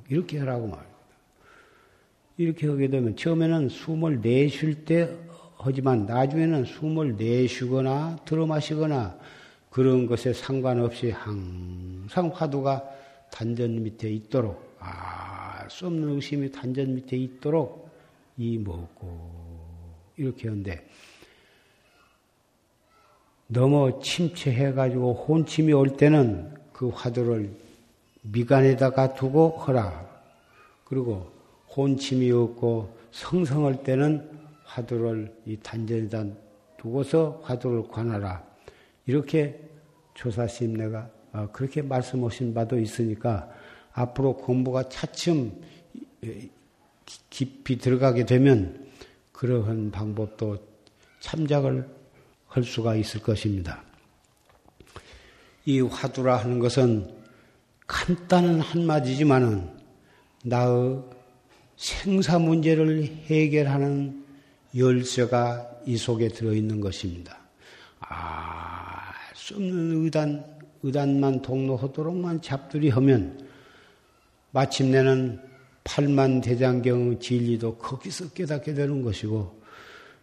이렇게 0.09 0.38
하라고 0.38 0.66
말입니다. 0.66 0.90
이렇게 2.38 2.66
하게 2.66 2.88
되면 2.88 3.14
처음에는 3.16 3.68
숨을 3.68 4.23
내쉴 4.23 4.87
때 4.87 5.14
하지만 5.59 6.07
나중에는 6.07 6.64
숨을 6.64 7.16
내쉬거나 7.16 8.20
들어 8.25 8.46
마시거나 8.46 9.18
그런 9.68 10.07
것에 10.07 10.33
상관없이 10.33 11.11
항상 11.11 12.31
화두가 12.35 12.83
단전 13.31 13.83
밑에 13.83 14.11
있도록 14.11 14.77
아, 14.79 15.68
수 15.68 15.87
없는 15.87 16.14
의심이 16.14 16.51
단전 16.51 16.94
밑에 16.94 17.18
있도록 17.18 17.90
이 18.38 18.57
먹고 18.57 19.20
이렇게 20.16 20.49
하는데 20.49 20.83
너무 23.52 24.00
침체해가지고 24.00 25.12
혼침이 25.12 25.72
올 25.72 25.96
때는 25.96 26.54
그 26.72 26.88
화두를 26.88 27.50
미간에다가 28.22 29.14
두고 29.14 29.50
허라. 29.50 30.08
그리고 30.84 31.32
혼침이 31.76 32.30
없고 32.30 32.96
성성할 33.10 33.82
때는 33.82 34.30
화두를 34.64 35.34
이 35.46 35.56
단전에다 35.56 36.26
두고서 36.78 37.40
화두를 37.42 37.88
관하라. 37.88 38.44
이렇게 39.06 39.60
조사스님네가 40.14 41.10
어, 41.32 41.48
그렇게 41.52 41.82
말씀하신 41.82 42.54
바도 42.54 42.78
있으니까 42.78 43.50
앞으로 43.92 44.36
공부가 44.36 44.88
차츰 44.88 45.60
깊이 47.30 47.78
들어가게 47.78 48.26
되면 48.26 48.88
그러한 49.32 49.90
방법도 49.90 50.58
참작을 51.18 51.99
할 52.50 52.64
수가 52.64 52.96
있을 52.96 53.22
것입니다. 53.22 53.82
이 55.64 55.80
화두라 55.80 56.36
하는 56.36 56.58
것은 56.58 57.14
간단한 57.86 58.60
한마디지만은 58.60 59.70
나의 60.44 61.00
생사 61.76 62.38
문제를 62.38 63.04
해결하는 63.26 64.24
열쇠가 64.76 65.82
이 65.86 65.96
속에 65.96 66.28
들어있는 66.28 66.80
것입니다. 66.80 67.38
아, 68.00 69.12
수 69.34 69.54
없는 69.54 70.04
의단, 70.04 70.44
의단만 70.82 71.42
동로하도록만 71.42 72.42
잡들이 72.42 72.90
하면 72.90 73.48
마침내는 74.50 75.40
팔만 75.84 76.40
대장경 76.40 77.20
진리도 77.20 77.76
거기서 77.78 78.30
깨닫게 78.30 78.74
되는 78.74 79.02
것이고 79.02 79.60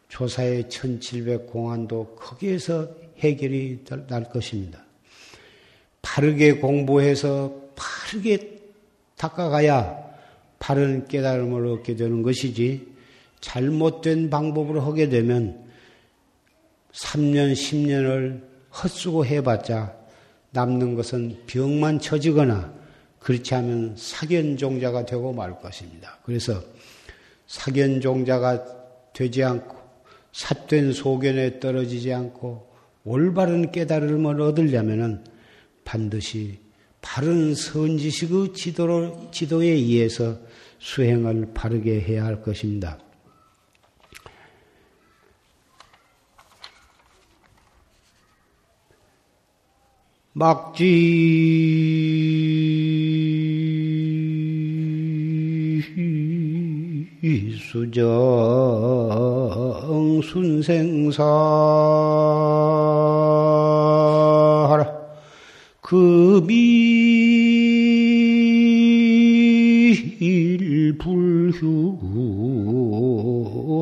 조사의 0.10 0.70
1700 0.70 1.48
공안도 1.48 2.16
거기에서 2.16 2.90
해결이 3.20 3.84
날 4.08 4.30
것입니다. 4.30 4.84
바르게 6.02 6.54
공부해서 6.54 7.54
바르게 7.76 8.62
닦아가야 9.18 10.08
바른 10.60 11.08
깨달음을 11.08 11.68
얻게 11.68 11.96
되는 11.96 12.24
것이지 12.24 12.88
잘못된 13.42 14.30
방법으로 14.30 14.82
하게 14.82 15.10
되면 15.10 15.66
3년, 16.94 17.54
10년을 17.54 18.42
헛수고 18.72 19.26
해봤자 19.26 19.96
남는 20.52 20.96
것은 20.96 21.44
병만 21.46 22.00
처지거나 22.00 22.74
그렇지 23.20 23.54
않으면 23.56 23.96
사견종자가 23.98 25.06
되고 25.06 25.34
말 25.34 25.60
것입니다. 25.60 26.18
그래서 26.24 26.62
사견종자가 27.48 28.66
되지 29.14 29.44
않고 29.44 29.76
삿된 30.38 30.94
소견에 30.94 31.60
떨어지지 31.60 32.14
않고 32.14 32.68
올바른 33.04 33.72
깨달음을 33.72 34.40
얻으려면은 34.40 35.24
반드시 35.84 36.60
바른 37.02 37.56
선지식의 37.56 38.54
지도로, 38.54 39.32
지도에 39.32 39.66
의해서 39.66 40.38
수행을 40.78 41.54
바르게 41.56 42.02
해야 42.02 42.26
할 42.26 42.44
것입니다. 42.44 43.00
막지 50.34 51.48
수정 57.58 58.97
순생사하라. 60.38 61.18
금일불휴 65.82 66.28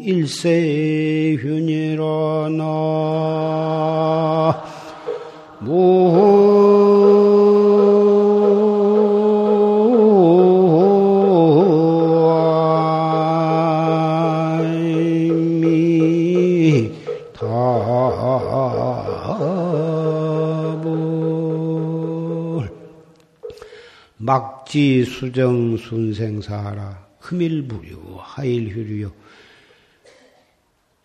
일세 0.00 0.77
수정 25.08 25.76
순생사하라 25.76 27.08
흠일부류 27.20 28.16
하일휴류요 28.18 29.12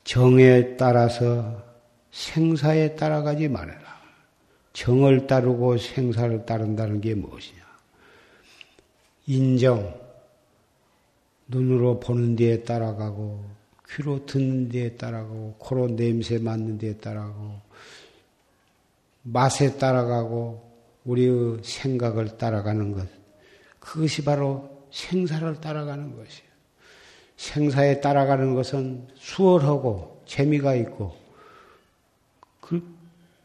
정에 0.03 0.75
따라서 0.77 1.63
생사에 2.11 2.95
따라가지 2.95 3.47
말아라. 3.47 3.81
정을 4.73 5.27
따르고 5.27 5.77
생사를 5.77 6.45
따른다는 6.45 7.01
게 7.01 7.15
무엇이냐? 7.15 7.61
인정, 9.27 9.99
눈으로 11.47 11.99
보는 11.99 12.35
데에 12.35 12.63
따라가고, 12.63 13.43
귀로 13.89 14.25
듣는 14.25 14.69
데에 14.69 14.95
따라가고, 14.95 15.55
코로 15.57 15.95
냄새 15.95 16.37
맡는 16.37 16.77
데에 16.77 16.97
따라가고, 16.97 17.61
맛에 19.23 19.77
따라가고, 19.77 20.71
우리의 21.05 21.59
생각을 21.63 22.37
따라가는 22.37 22.91
것. 22.91 23.22
그것이 23.83 24.23
바로 24.23 24.87
생사를 24.91 25.59
따라가는 25.59 26.15
것이에요. 26.15 26.53
생사에 27.35 27.99
따라가는 27.99 28.55
것은 28.55 29.07
수월하고 29.15 30.23
재미가 30.25 30.75
있고 30.75 31.17
그, 32.61 32.81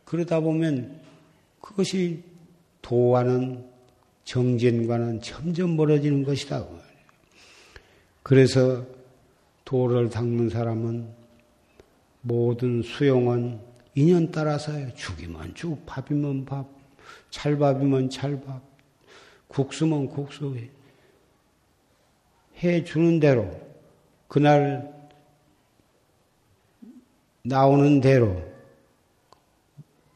그러다 0.05 0.39
보면 0.39 1.01
그것이 1.61 2.23
도와는 2.83 3.69
정진과는 4.23 5.23
점점 5.23 5.77
멀어지는 5.77 6.23
것이다. 6.23 6.65
그래서 8.23 8.87
도를 9.65 10.09
닦는 10.09 10.51
사람은 10.51 11.09
모든 12.21 12.83
수용은 12.83 13.59
인연 13.97 14.31
따라서요. 14.31 14.95
죽이면 14.95 15.57
죽, 15.57 15.85
밥이면 15.85 16.45
밥, 16.45 16.69
찰밥이면 17.31 18.11
찰밥, 18.11 18.68
국수면 19.49 20.09
국수. 20.09 20.55
해 22.63 22.85
주는 22.85 23.21
대로, 23.21 23.51
그날 24.27 24.93
나오는 27.43 28.01
대로 28.01 28.43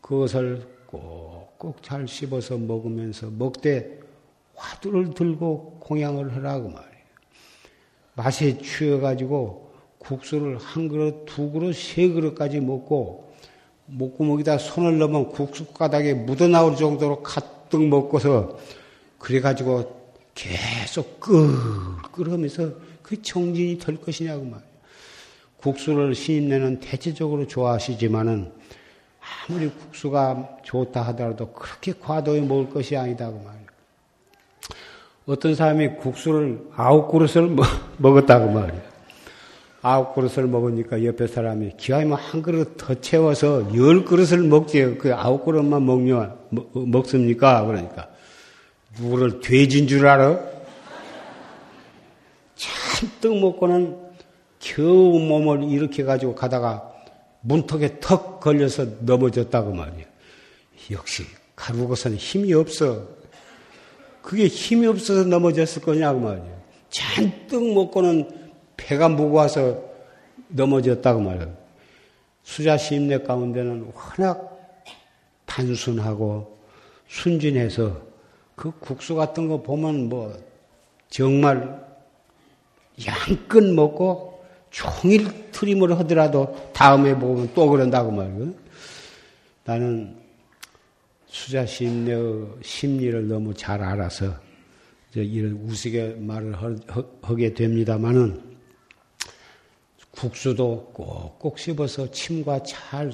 그것을 0.00 0.66
꼭꼭 0.86 1.82
잘 1.82 2.06
씹어서 2.06 2.58
먹으면서 2.58 3.30
먹되 3.30 4.00
화두를 4.54 5.14
들고 5.14 5.78
공양을 5.80 6.36
하라고 6.36 6.68
말이에요. 6.68 6.92
맛에 8.14 8.58
취해가지고 8.58 9.72
국수를 9.98 10.58
한 10.58 10.88
그릇, 10.88 11.24
두 11.24 11.50
그릇, 11.50 11.72
세 11.74 12.08
그릇까지 12.08 12.60
먹고 12.60 13.32
목구멍에다 13.86 14.58
손을 14.58 14.98
넣으면 14.98 15.30
국수 15.30 15.66
가닥에 15.72 16.14
묻어나올 16.14 16.76
정도로 16.76 17.22
가득 17.22 17.82
먹고서 17.86 18.58
그래가지고 19.22 20.02
계속 20.34 21.20
끓끓하면서 21.20 22.70
그 23.02 23.22
정진이 23.22 23.78
될 23.78 24.00
것이냐고 24.00 24.44
말이에요. 24.44 24.72
국수를 25.58 26.14
신임내는 26.14 26.80
대체적으로 26.80 27.46
좋아하시지만은 27.46 28.50
아무리 29.48 29.68
국수가 29.70 30.56
좋다 30.64 31.02
하더라도 31.02 31.52
그렇게 31.52 31.92
과도히 31.98 32.40
먹을 32.40 32.68
것이 32.68 32.96
아니다고 32.96 33.38
말이에요. 33.38 33.62
어떤 35.26 35.54
사람이 35.54 35.96
국수를 35.98 36.66
아홉 36.74 37.12
그릇을 37.12 37.56
먹었다고 37.98 38.50
말이에요. 38.50 38.82
아홉 39.82 40.14
그릇을 40.16 40.48
먹으니까 40.48 41.04
옆에 41.04 41.28
사람이 41.28 41.76
기왕이면 41.76 42.18
한 42.18 42.42
그릇 42.42 42.76
더 42.76 42.94
채워서 42.94 43.72
열 43.76 44.04
그릇을 44.04 44.42
먹지 44.42 44.96
그 44.98 45.14
아홉 45.14 45.44
그릇만 45.44 45.86
먹냐 45.86 46.34
먹, 46.50 47.06
습니까 47.06 47.64
그러니까 47.64 48.11
누구를 48.98 49.40
돼진 49.40 49.86
줄 49.86 50.06
알아? 50.06 50.38
잔뜩 52.54 53.38
먹고는 53.38 53.96
겨우 54.58 55.18
몸을 55.18 55.64
일으켜 55.64 56.04
가지고 56.04 56.34
가다가 56.34 56.92
문턱에 57.40 57.98
턱 58.00 58.40
걸려서 58.40 58.86
넘어졌다고 59.00 59.72
말이야. 59.72 60.04
역시 60.90 61.24
가루것은 61.56 62.16
힘이 62.16 62.54
없어. 62.54 63.08
그게 64.22 64.46
힘이 64.46 64.86
없어서 64.86 65.24
넘어졌을 65.24 65.82
거냐고 65.82 66.20
말이야. 66.20 66.62
잔뜩 66.90 67.72
먹고는 67.74 68.30
배가 68.76 69.08
무거워서 69.08 69.82
넘어졌다고 70.48 71.20
말이에요. 71.20 71.56
수자 72.44 72.76
시임내 72.76 73.22
가운데는 73.22 73.92
워낙 73.94 74.82
단순하고 75.46 76.58
순진해서 77.08 78.11
그 78.62 78.70
국수 78.78 79.16
같은 79.16 79.48
거 79.48 79.60
보면 79.60 80.08
뭐 80.08 80.32
정말 81.10 81.84
양껏 83.04 83.64
먹고 83.64 84.44
종일 84.70 85.50
트림을 85.50 85.98
하더라도 85.98 86.70
다음에 86.72 87.12
보면 87.18 87.52
또 87.54 87.68
그런다고 87.68 88.12
말이에요. 88.12 88.54
나는 89.64 90.16
수자 91.26 91.66
시임내의 91.66 92.50
심리를 92.62 93.26
너무 93.26 93.52
잘 93.52 93.82
알아서 93.82 94.32
이런 95.12 95.54
우스개 95.66 96.14
말을 96.20 96.54
하게 97.20 97.54
됩니다만은 97.54 98.58
국수도 100.12 100.92
꼭꼭 100.94 101.58
씹어서 101.58 102.12
침과 102.12 102.62
잘 102.62 103.10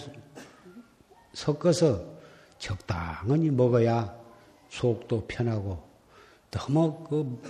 섞어서 1.32 2.04
적당히 2.58 3.48
먹어야 3.48 4.17
속도 4.68 5.26
편하고 5.26 5.82
너무 6.50 7.04
그 7.08 7.40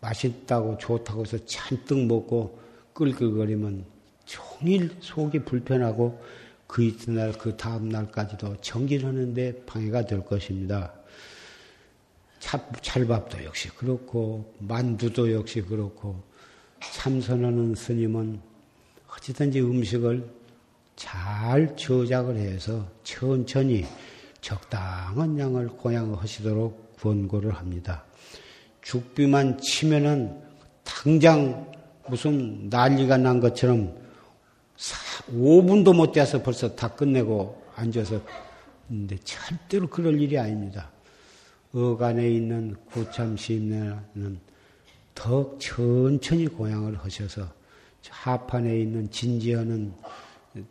맛있다고 0.00 0.78
좋다고 0.78 1.22
해서 1.22 1.38
잔뜩 1.46 2.06
먹고 2.06 2.58
끌끌거리면 2.92 3.84
종일 4.24 4.96
속이 5.00 5.40
불편하고 5.40 6.20
그 6.66 6.82
이튿날 6.82 7.32
그 7.32 7.56
다음 7.56 7.88
날까지도 7.88 8.60
정진하는데 8.60 9.64
방해가 9.64 10.06
될 10.06 10.24
것입니다. 10.24 10.92
찰밥도 12.82 13.44
역시 13.44 13.68
그렇고 13.70 14.54
만두도 14.58 15.32
역시 15.32 15.62
그렇고 15.62 16.22
참선하는 16.80 17.74
스님은 17.74 18.40
어찌든지 19.08 19.60
음식을 19.60 20.28
잘 20.96 21.74
저작을 21.76 22.36
해서 22.36 22.86
천천히 23.02 23.84
적당한 24.44 25.38
양을 25.38 25.68
고양하시도록 25.68 26.98
권고를 27.00 27.54
합니다. 27.54 28.04
죽비만 28.82 29.58
치면은 29.58 30.38
당장 30.84 31.72
무슨 32.08 32.68
난리가 32.68 33.16
난 33.16 33.40
것처럼 33.40 33.96
5분도 35.30 35.96
못 35.96 36.12
돼서 36.12 36.42
벌써 36.42 36.76
다 36.76 36.88
끝내고 36.88 37.64
앉아서 37.74 38.20
있는데 38.90 39.16
절대로 39.24 39.88
그럴 39.88 40.20
일이 40.20 40.38
아닙니다. 40.38 40.90
어간에 41.72 42.28
있는 42.28 42.76
구참심내는 42.90 44.40
더 45.14 45.56
천천히 45.58 46.48
고양을 46.48 46.98
하셔서 46.98 47.48
하판에 48.10 48.78
있는 48.78 49.10
진지하는 49.10 49.94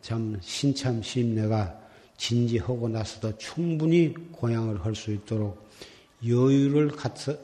참 0.00 0.38
신참 0.40 1.02
심내가 1.02 1.83
진지하고 2.24 2.88
나서도 2.88 3.36
충분히 3.36 4.14
고향을 4.32 4.84
할 4.84 4.94
수 4.94 5.12
있도록 5.12 5.62
여유를 6.26 6.92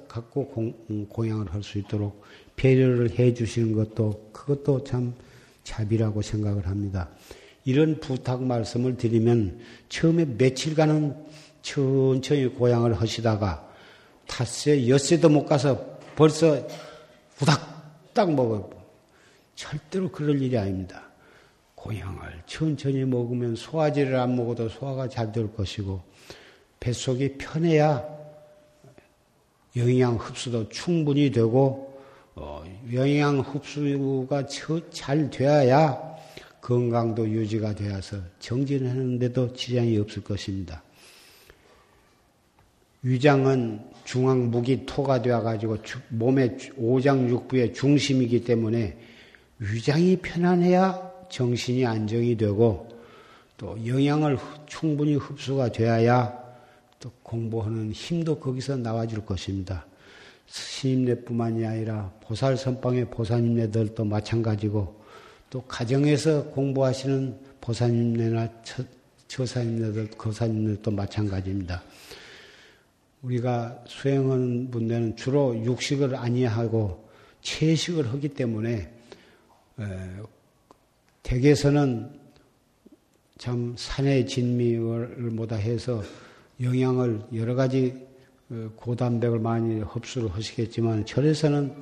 갖고 0.09 0.75
음, 0.91 1.07
고향을 1.09 1.53
할 1.53 1.63
수 1.63 1.79
있도록 1.79 2.23
배려를 2.57 3.19
해 3.19 3.35
주시는 3.35 3.75
것도 3.75 4.31
그것도 4.33 4.85
참 4.85 5.13
자비라고 5.65 6.23
생각을 6.23 6.67
합니다. 6.67 7.11
이런 7.65 8.01
부탁 8.01 8.43
말씀을 8.43 8.97
드리면 8.97 9.61
처음에 9.91 10.25
며칠간은 10.25 11.15
천천히 11.63 12.47
고향을 12.49 12.99
하시다가 13.01 13.69
탓세, 14.27 14.89
엿새도 14.89 15.29
못 15.29 15.45
가서 15.45 15.99
벌써 16.17 16.67
후닥딱 17.37 18.33
먹어요. 18.33 18.71
절대로 19.55 20.11
그럴 20.11 20.41
일이 20.41 20.57
아닙니다. 20.57 21.10
고향을 21.81 22.43
천천히 22.47 23.05
먹으면 23.05 23.57
소화제를 23.57 24.17
안 24.17 24.37
먹어도 24.37 24.69
소화가 24.69 25.09
잘 25.09 25.33
될 25.33 25.53
것이고 25.53 26.03
뱃속이 26.79 27.39
편해야 27.39 28.05
영양 29.77 30.17
흡수도 30.17 30.69
충분히 30.69 31.31
되고 31.31 32.01
어, 32.35 32.65
영양 32.93 33.41
흡수가 33.41 34.47
잘 34.91 35.31
되어야 35.31 36.17
건강도 36.61 37.29
유지가 37.29 37.75
되어서 37.75 38.19
정진하는데도 38.39 39.55
지장이 39.55 39.97
없을 39.99 40.23
것입니다. 40.23 40.83
위장은 43.03 43.81
중앙 44.05 44.51
무기 44.51 44.85
토가 44.85 45.23
되어 45.23 45.43
가지고 45.43 45.79
몸의 46.09 46.59
오장육부의 46.77 47.73
중심이기 47.73 48.45
때문에 48.45 48.99
위장이 49.59 50.17
편안해야 50.17 51.10
정신이 51.31 51.87
안정이 51.87 52.37
되고 52.37 52.89
또 53.57 53.77
영양을 53.87 54.39
충분히 54.67 55.15
흡수가 55.15 55.73
되어야 55.73 56.39
또 56.99 57.11
공부하는 57.23 57.93
힘도 57.93 58.39
거기서 58.39 58.77
나와줄 58.77 59.25
것입니다. 59.25 59.87
스님네뿐만이 60.47 61.65
아니라 61.65 62.13
보살 62.23 62.57
선방의 62.57 63.11
보살님네들도 63.11 64.05
마찬가지고 64.05 65.01
또 65.49 65.63
가정에서 65.63 66.45
공부하시는 66.47 67.37
보살님네나 67.61 68.49
처사님네들, 69.29 70.11
거사님들도 70.11 70.91
마찬가지입니다. 70.91 71.83
우리가 73.23 73.85
수행하는 73.87 74.71
분들은 74.71 75.17
주로 75.17 75.55
육식을 75.65 76.17
아니하고 76.17 77.09
채식을 77.43 78.13
하기 78.13 78.31
때문에 78.31 78.93
댁에서는 81.31 82.11
참 83.39 83.77
산의 83.79 84.27
진미를 84.27 85.31
뭐다 85.31 85.55
해서 85.55 86.03
영양을 86.61 87.23
여러 87.33 87.55
가지 87.55 87.95
어, 88.51 88.69
고단백을 88.75 89.39
많이 89.39 89.79
흡수를 89.79 90.29
하시겠지만 90.35 91.07
절에서는 91.07 91.73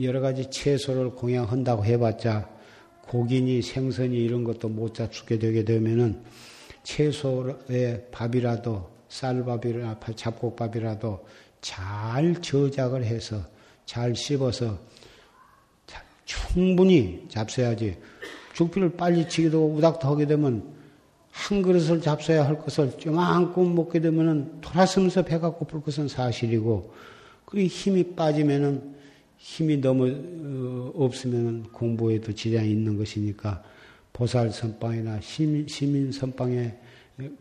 여러 0.00 0.20
가지 0.20 0.50
채소를 0.50 1.10
공양한다고 1.10 1.84
해봤자 1.84 2.50
고기니 3.02 3.62
생선이 3.62 4.16
이런 4.16 4.42
것도 4.42 4.68
못 4.68 4.94
잡수게 4.94 5.38
되게 5.38 5.64
되면은 5.64 6.20
채소에 6.82 8.08
밥이라도 8.10 8.90
쌀밥이나 9.08 10.00
잡곡밥이라도 10.16 11.24
잘 11.60 12.34
저작을 12.42 13.04
해서 13.04 13.46
잘 13.86 14.16
씹어서 14.16 14.76
충분히 16.24 17.26
잡숴야지. 17.28 17.96
죽비를 18.52 18.96
빨리 18.96 19.28
치기도 19.28 19.74
우닥도 19.74 20.08
하게 20.08 20.26
되면 20.26 20.62
한 21.30 21.62
그릇을 21.62 22.00
잡숴야 22.00 22.42
할 22.42 22.58
것을 22.58 22.98
좀만큼 22.98 23.74
먹게 23.74 24.00
되면은 24.00 24.60
돌아서면서 24.60 25.22
배가 25.22 25.50
고플 25.50 25.80
것은 25.80 26.08
사실이고, 26.08 26.92
그리고 27.46 27.68
힘이 27.68 28.14
빠지면은 28.14 28.94
힘이 29.38 29.80
너무 29.80 30.08
어, 30.08 30.92
없으면 30.94 31.64
공부에도 31.72 32.32
지장이 32.32 32.70
있는 32.70 32.96
것이니까 32.96 33.62
보살 34.12 34.50
선방이나 34.50 35.20
시민, 35.20 35.66
시민 35.66 36.12
선방에 36.12 36.74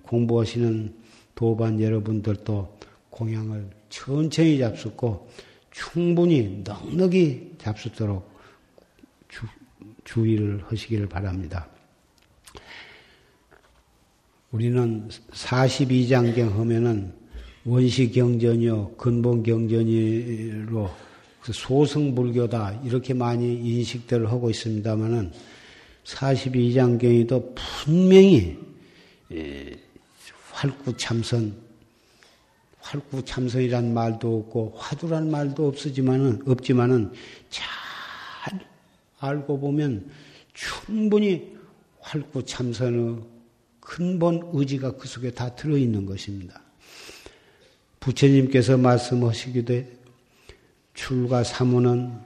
공부하시는 0.04 0.94
도반 1.36 1.80
여러분들도 1.80 2.78
공양을 3.10 3.70
천천히 3.90 4.58
잡숫고 4.58 5.30
충분히 5.70 6.64
넉넉히 6.64 7.56
잡숫도록 7.58 8.32
주, 10.04 10.14
주의를 10.14 10.64
하시기를 10.68 11.08
바랍니다. 11.08 11.68
우리는 14.52 15.08
42장경 15.32 16.52
하면은 16.58 17.14
원시 17.64 18.12
경전이요, 18.12 18.96
근본 18.98 19.44
경전이로 19.44 20.90
소승불교다, 21.44 22.82
이렇게 22.84 23.14
많이 23.14 23.54
인식들을 23.56 24.30
하고 24.30 24.50
있습니다만은 24.50 25.32
42장경에도 26.04 27.56
분명히 27.56 28.58
활구참선, 30.52 31.56
활구참선이란 32.80 33.94
말도 33.94 34.40
없고 34.40 34.74
화두란 34.78 35.32
말도 35.32 35.68
없지만은 35.68 36.42
없지만은 36.46 37.14
잘 37.50 37.71
알고 39.22 39.60
보면 39.60 40.10
충분히 40.54 41.56
활구 42.00 42.44
참선의 42.46 43.22
근본 43.80 44.50
의지가 44.54 44.98
그 44.98 45.08
속에 45.08 45.32
다 45.32 45.56
들어 45.56 45.78
있는 45.78 46.06
것입니다. 46.06 46.62
부처님께서 48.00 48.78
말씀하시기도 48.78 49.84
출가 50.94 51.44
사무는 51.44 52.20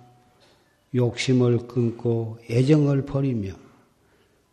욕심을 0.93 1.67
끊고 1.67 2.39
애정을 2.49 3.05
버리며 3.05 3.53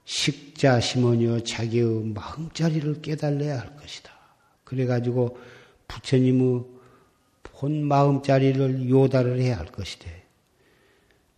식자 0.05 0.81
심원여 0.81 1.41
자기의 1.45 2.05
마음자리를 2.07 3.01
깨달아야 3.01 3.61
할 3.61 3.77
것이다. 3.77 4.11
그래가지고 4.65 5.39
부처님의 5.87 6.65
본 7.45 7.85
마음자리를 7.85 8.91
요달을 8.91 9.41
해야 9.41 9.59
할 9.59 9.67
것이다. 9.67 10.22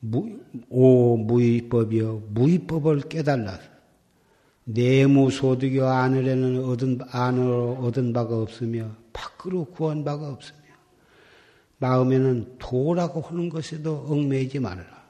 무, 0.07 0.38
오 0.68 1.16
무의법이여 1.16 2.22
무의법을 2.30 3.02
깨달라. 3.02 3.59
내무 4.64 5.30
소득여 5.30 5.86
안으로는 5.86 6.64
얻은 6.64 6.98
안으로 7.11 7.78
얻은 7.82 8.12
바가 8.12 8.36
없으며 8.36 8.90
밖으로 9.12 9.66
구한 9.66 10.05
바가 10.05 10.30
없으며 10.30 10.59
마음에는 11.78 12.57
도라고 12.59 13.20
하는 13.20 13.48
것에도 13.48 14.07
얽매이지 14.09 14.59
말아라. 14.61 15.05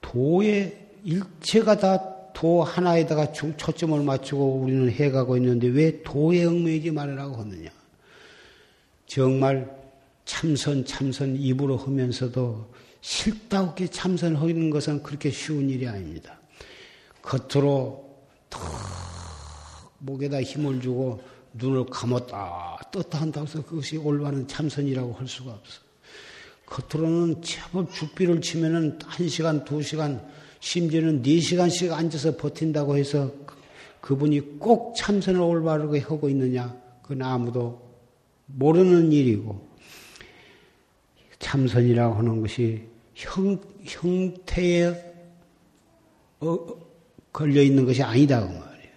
도의 0.00 0.88
일체가 1.04 1.76
다 1.78 2.18
도 2.38 2.62
하나에다가 2.62 3.32
초점을 3.32 4.00
맞추고 4.00 4.60
우리는 4.60 4.88
해가고 4.88 5.36
있는데 5.38 5.66
왜 5.66 6.00
도에 6.04 6.44
얽매이지 6.44 6.92
말으라고 6.92 7.34
하느냐. 7.34 7.68
정말 9.06 9.76
참선, 10.24 10.84
참선 10.84 11.34
입으로 11.34 11.76
하면서도 11.76 12.72
싫다없게 13.00 13.88
참선하는 13.88 14.70
것은 14.70 15.02
그렇게 15.02 15.30
쉬운 15.30 15.70
일이 15.70 15.86
아닙니다. 15.86 16.38
겉으로 17.22 18.16
턱 18.50 18.62
목에다 19.98 20.42
힘을 20.42 20.80
주고 20.80 21.20
눈을 21.54 21.86
감았다 21.86 22.78
떴다 22.92 23.20
한다고 23.20 23.46
해서 23.46 23.64
그것이 23.64 23.96
올바른 23.96 24.46
참선이라고 24.46 25.14
할 25.14 25.26
수가 25.28 25.52
없어. 25.52 25.80
겉으로는 26.66 27.42
제법 27.42 27.92
죽비를 27.92 28.40
치면은 28.40 28.98
한 29.04 29.28
시간, 29.28 29.64
두 29.64 29.82
시간 29.82 30.22
심지어는 30.60 31.22
4시간씩 31.22 31.92
앉아서 31.92 32.36
버틴다고 32.36 32.96
해서 32.96 33.32
그분이 34.00 34.58
꼭 34.58 34.94
참선을 34.96 35.40
올바르게 35.40 36.00
하고 36.00 36.28
있느냐? 36.28 36.76
그건 37.02 37.22
아무도 37.22 37.80
모르는 38.46 39.12
일이고, 39.12 39.67
참선이라고 41.38 42.14
하는 42.14 42.40
것이 42.40 42.86
형, 43.14 43.60
형태에 43.84 45.08
어, 46.40 46.58
걸려 47.32 47.62
있는 47.62 47.84
것이 47.84 48.02
아니다, 48.02 48.40
그 48.40 48.46
말이에요. 48.46 48.92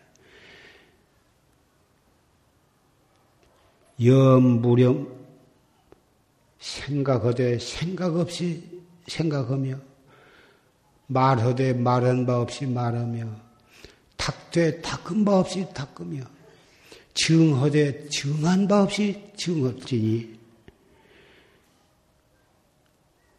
염무렴, 4.06 5.22
생각하되 6.60 7.58
생각 7.60 8.16
없이 8.16 8.64
생각하며, 9.08 9.80
말하되 11.08 11.74
말한 11.74 12.26
바 12.26 12.39
없이 12.39 12.66
말하며 12.66 13.28
닦되 14.16 14.82
닦은 14.82 15.26
바 15.26 15.39
없이 15.39 15.68
닦으며 15.74 16.24
증하되 17.14 18.08
증한 18.08 18.68
바 18.68 18.84
없이 18.84 19.32
증할지니 19.36 20.41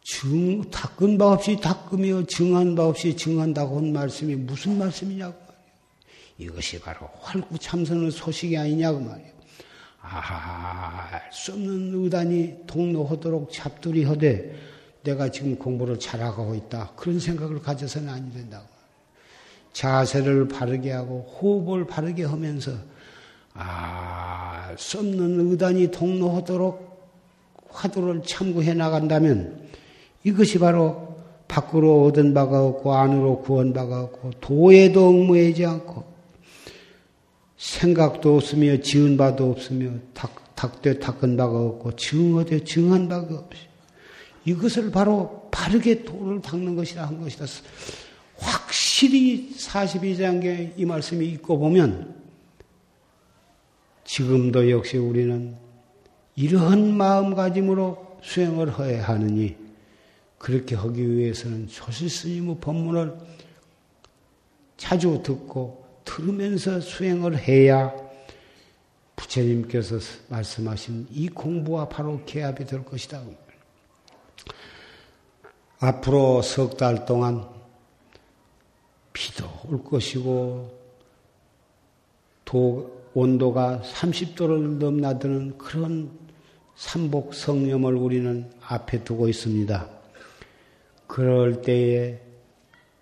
증, 0.03 0.69
닦은 0.69 1.17
바 1.17 1.31
없이 1.31 1.57
닦으며 1.59 2.25
증한 2.25 2.75
바 2.75 2.85
없이 2.85 3.15
증한다고 3.15 3.77
한 3.77 3.93
말씀이 3.93 4.35
무슨 4.35 4.77
말씀이냐고 4.77 5.33
말이에요. 5.33 5.63
이것이 6.37 6.79
바로 6.79 7.09
활구 7.21 7.57
참선의 7.57 8.11
소식이 8.11 8.57
아니냐고 8.57 8.99
말이에요. 8.99 9.33
아, 10.01 11.21
수 11.31 11.53
없는 11.53 12.03
의단이 12.03 12.67
동로하도록 12.67 13.51
잡두리 13.51 14.03
하되 14.03 14.53
내가 15.03 15.31
지금 15.31 15.57
공부를 15.57 15.97
잘하고 15.97 16.53
있다. 16.55 16.91
그런 16.97 17.19
생각을 17.19 17.61
가져서는 17.61 18.09
안 18.09 18.33
된다고. 18.33 18.67
자세를 19.71 20.49
바르게 20.49 20.91
하고 20.91 21.21
호흡을 21.39 21.87
바르게 21.87 22.25
하면서 22.25 22.71
아, 23.53 24.75
썩는 24.77 25.51
의단이 25.51 25.91
동로하도록 25.91 26.91
화두를 27.69 28.23
참고해 28.23 28.73
나간다면 28.73 29.69
이것이 30.23 30.59
바로 30.59 31.17
밖으로 31.47 32.05
얻은 32.05 32.33
바가 32.33 32.65
없고 32.65 32.93
안으로 32.93 33.41
구원 33.41 33.73
바가 33.73 34.01
없고 34.03 34.31
도에도 34.41 35.09
엉무해지 35.09 35.65
않고 35.65 36.03
생각도 37.57 38.37
없으며 38.37 38.81
지은 38.81 39.17
바도 39.17 39.51
없으며 39.51 39.91
탁, 40.13 40.55
탁되 40.55 40.99
닦은 40.99 41.37
바가 41.37 41.59
없고 41.59 41.95
증어되 41.95 42.63
증한 42.63 43.07
바가 43.07 43.35
없이 43.35 43.61
이것을 44.45 44.91
바로 44.91 45.47
바르게 45.51 46.03
도를 46.03 46.41
닦는 46.41 46.75
것이라 46.75 47.05
한 47.05 47.21
것이다. 47.21 47.45
확실히 48.37 49.51
42장에 49.55 50.73
이 50.75 50.85
말씀이 50.85 51.25
있고 51.27 51.59
보면 51.59 52.15
지금도 54.03 54.69
역시 54.69 54.97
우리는 54.97 55.55
이러한 56.35 56.93
마음가짐으로 56.97 58.17
수행을 58.21 58.79
해야 58.79 59.03
하느니 59.03 59.62
그렇게 60.43 60.75
하기 60.75 61.09
위해서는 61.09 61.69
조실 61.69 62.09
스님의 62.09 62.57
법문을 62.59 63.17
자주 64.75 65.23
듣고 65.23 65.85
들으면서 66.03 66.81
수행을 66.81 67.37
해야 67.37 67.95
부처님께서 69.15 69.99
말씀하신 70.27 71.07
이 71.11 71.29
공부와 71.29 71.87
바로 71.87 72.21
개합이 72.25 72.65
될 72.65 72.83
것이다. 72.83 73.23
앞으로 75.79 76.41
석 76.41 76.75
달 76.75 77.05
동안 77.05 77.47
비도 79.13 79.45
올 79.69 79.81
것이고 79.81 80.77
도 82.43 83.01
온도가 83.13 83.81
30도를 83.81 84.77
넘나드는 84.77 85.57
그런 85.57 86.11
삼복 86.75 87.33
성념을 87.33 87.95
우리는 87.95 88.51
앞에 88.59 89.05
두고 89.05 89.29
있습니다. 89.29 90.02
그럴 91.07 91.61
때에 91.61 92.19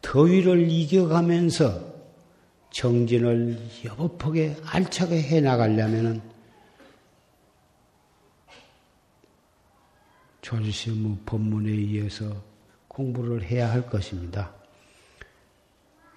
더위를 0.01 0.69
이겨가면서 0.69 1.91
정진을 2.71 3.57
여법하게 3.85 4.57
알차게 4.63 5.21
해 5.21 5.41
나가려면은 5.41 6.21
조지시무 10.41 11.17
법문에 11.25 11.69
의해서 11.69 12.43
공부를 12.87 13.43
해야 13.43 13.71
할 13.71 13.87
것입니다. 13.89 14.53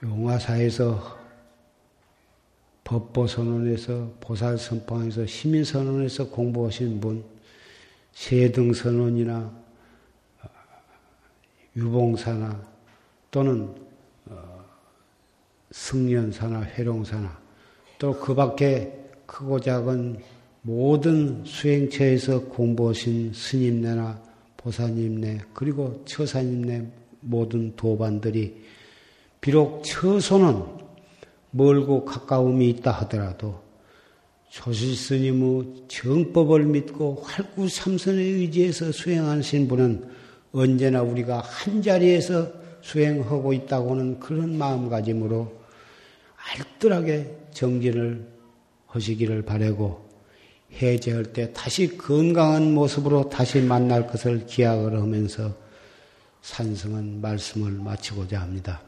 용화사에서 0.03 1.25
법보선언에서 2.85 4.15
보살선방에서 4.21 5.27
시민선언에서 5.27 6.29
공부하신 6.29 7.01
분, 7.01 7.25
세등선언이나 8.13 9.37
어, 9.37 9.64
유봉사나 11.77 12.61
또는 13.31 13.75
어, 14.27 14.65
승련사나 15.71 16.63
회룡사나 16.63 17.39
또 17.99 18.13
그 18.13 18.35
밖에 18.35 19.05
크고 19.27 19.61
작은 19.61 20.19
모든 20.63 21.45
수행처에서 21.45 22.45
공부하신 22.45 23.33
스님네나 23.35 24.21
보사님네 24.57 25.41
그리고 25.53 26.03
처사님네 26.07 26.91
모든 27.21 27.75
도반들이 27.77 28.63
비록 29.41 29.83
처소는 29.85 30.63
멀고 31.51 32.05
가까움이 32.05 32.71
있다 32.71 32.91
하더라도 32.93 33.63
조실 34.49 34.97
스님의 34.97 35.85
정법을 35.89 36.65
믿고 36.65 37.23
활구 37.23 37.69
삼선에 37.69 38.23
의지해서 38.23 38.91
수행하신 38.93 39.69
분은 39.69 40.09
언제나 40.55 41.03
우리가 41.03 41.41
한 41.41 41.83
자리에서 41.83 42.49
수행하고 42.81 43.53
있다고는 43.53 44.21
그런 44.21 44.57
마음가짐으로 44.57 45.53
알뜰하게 46.57 47.49
정진을 47.53 48.27
하시기를 48.87 49.43
바라고 49.43 50.09
해제할 50.81 51.25
때 51.33 51.53
다시 51.53 51.97
건강한 51.97 52.73
모습으로 52.73 53.29
다시 53.29 53.61
만날 53.61 54.07
것을 54.07 54.47
기약을 54.47 55.01
하면서 55.01 55.55
산성한 56.43 57.21
말씀을 57.21 57.73
마치고자 57.73 58.41
합니다. 58.41 58.83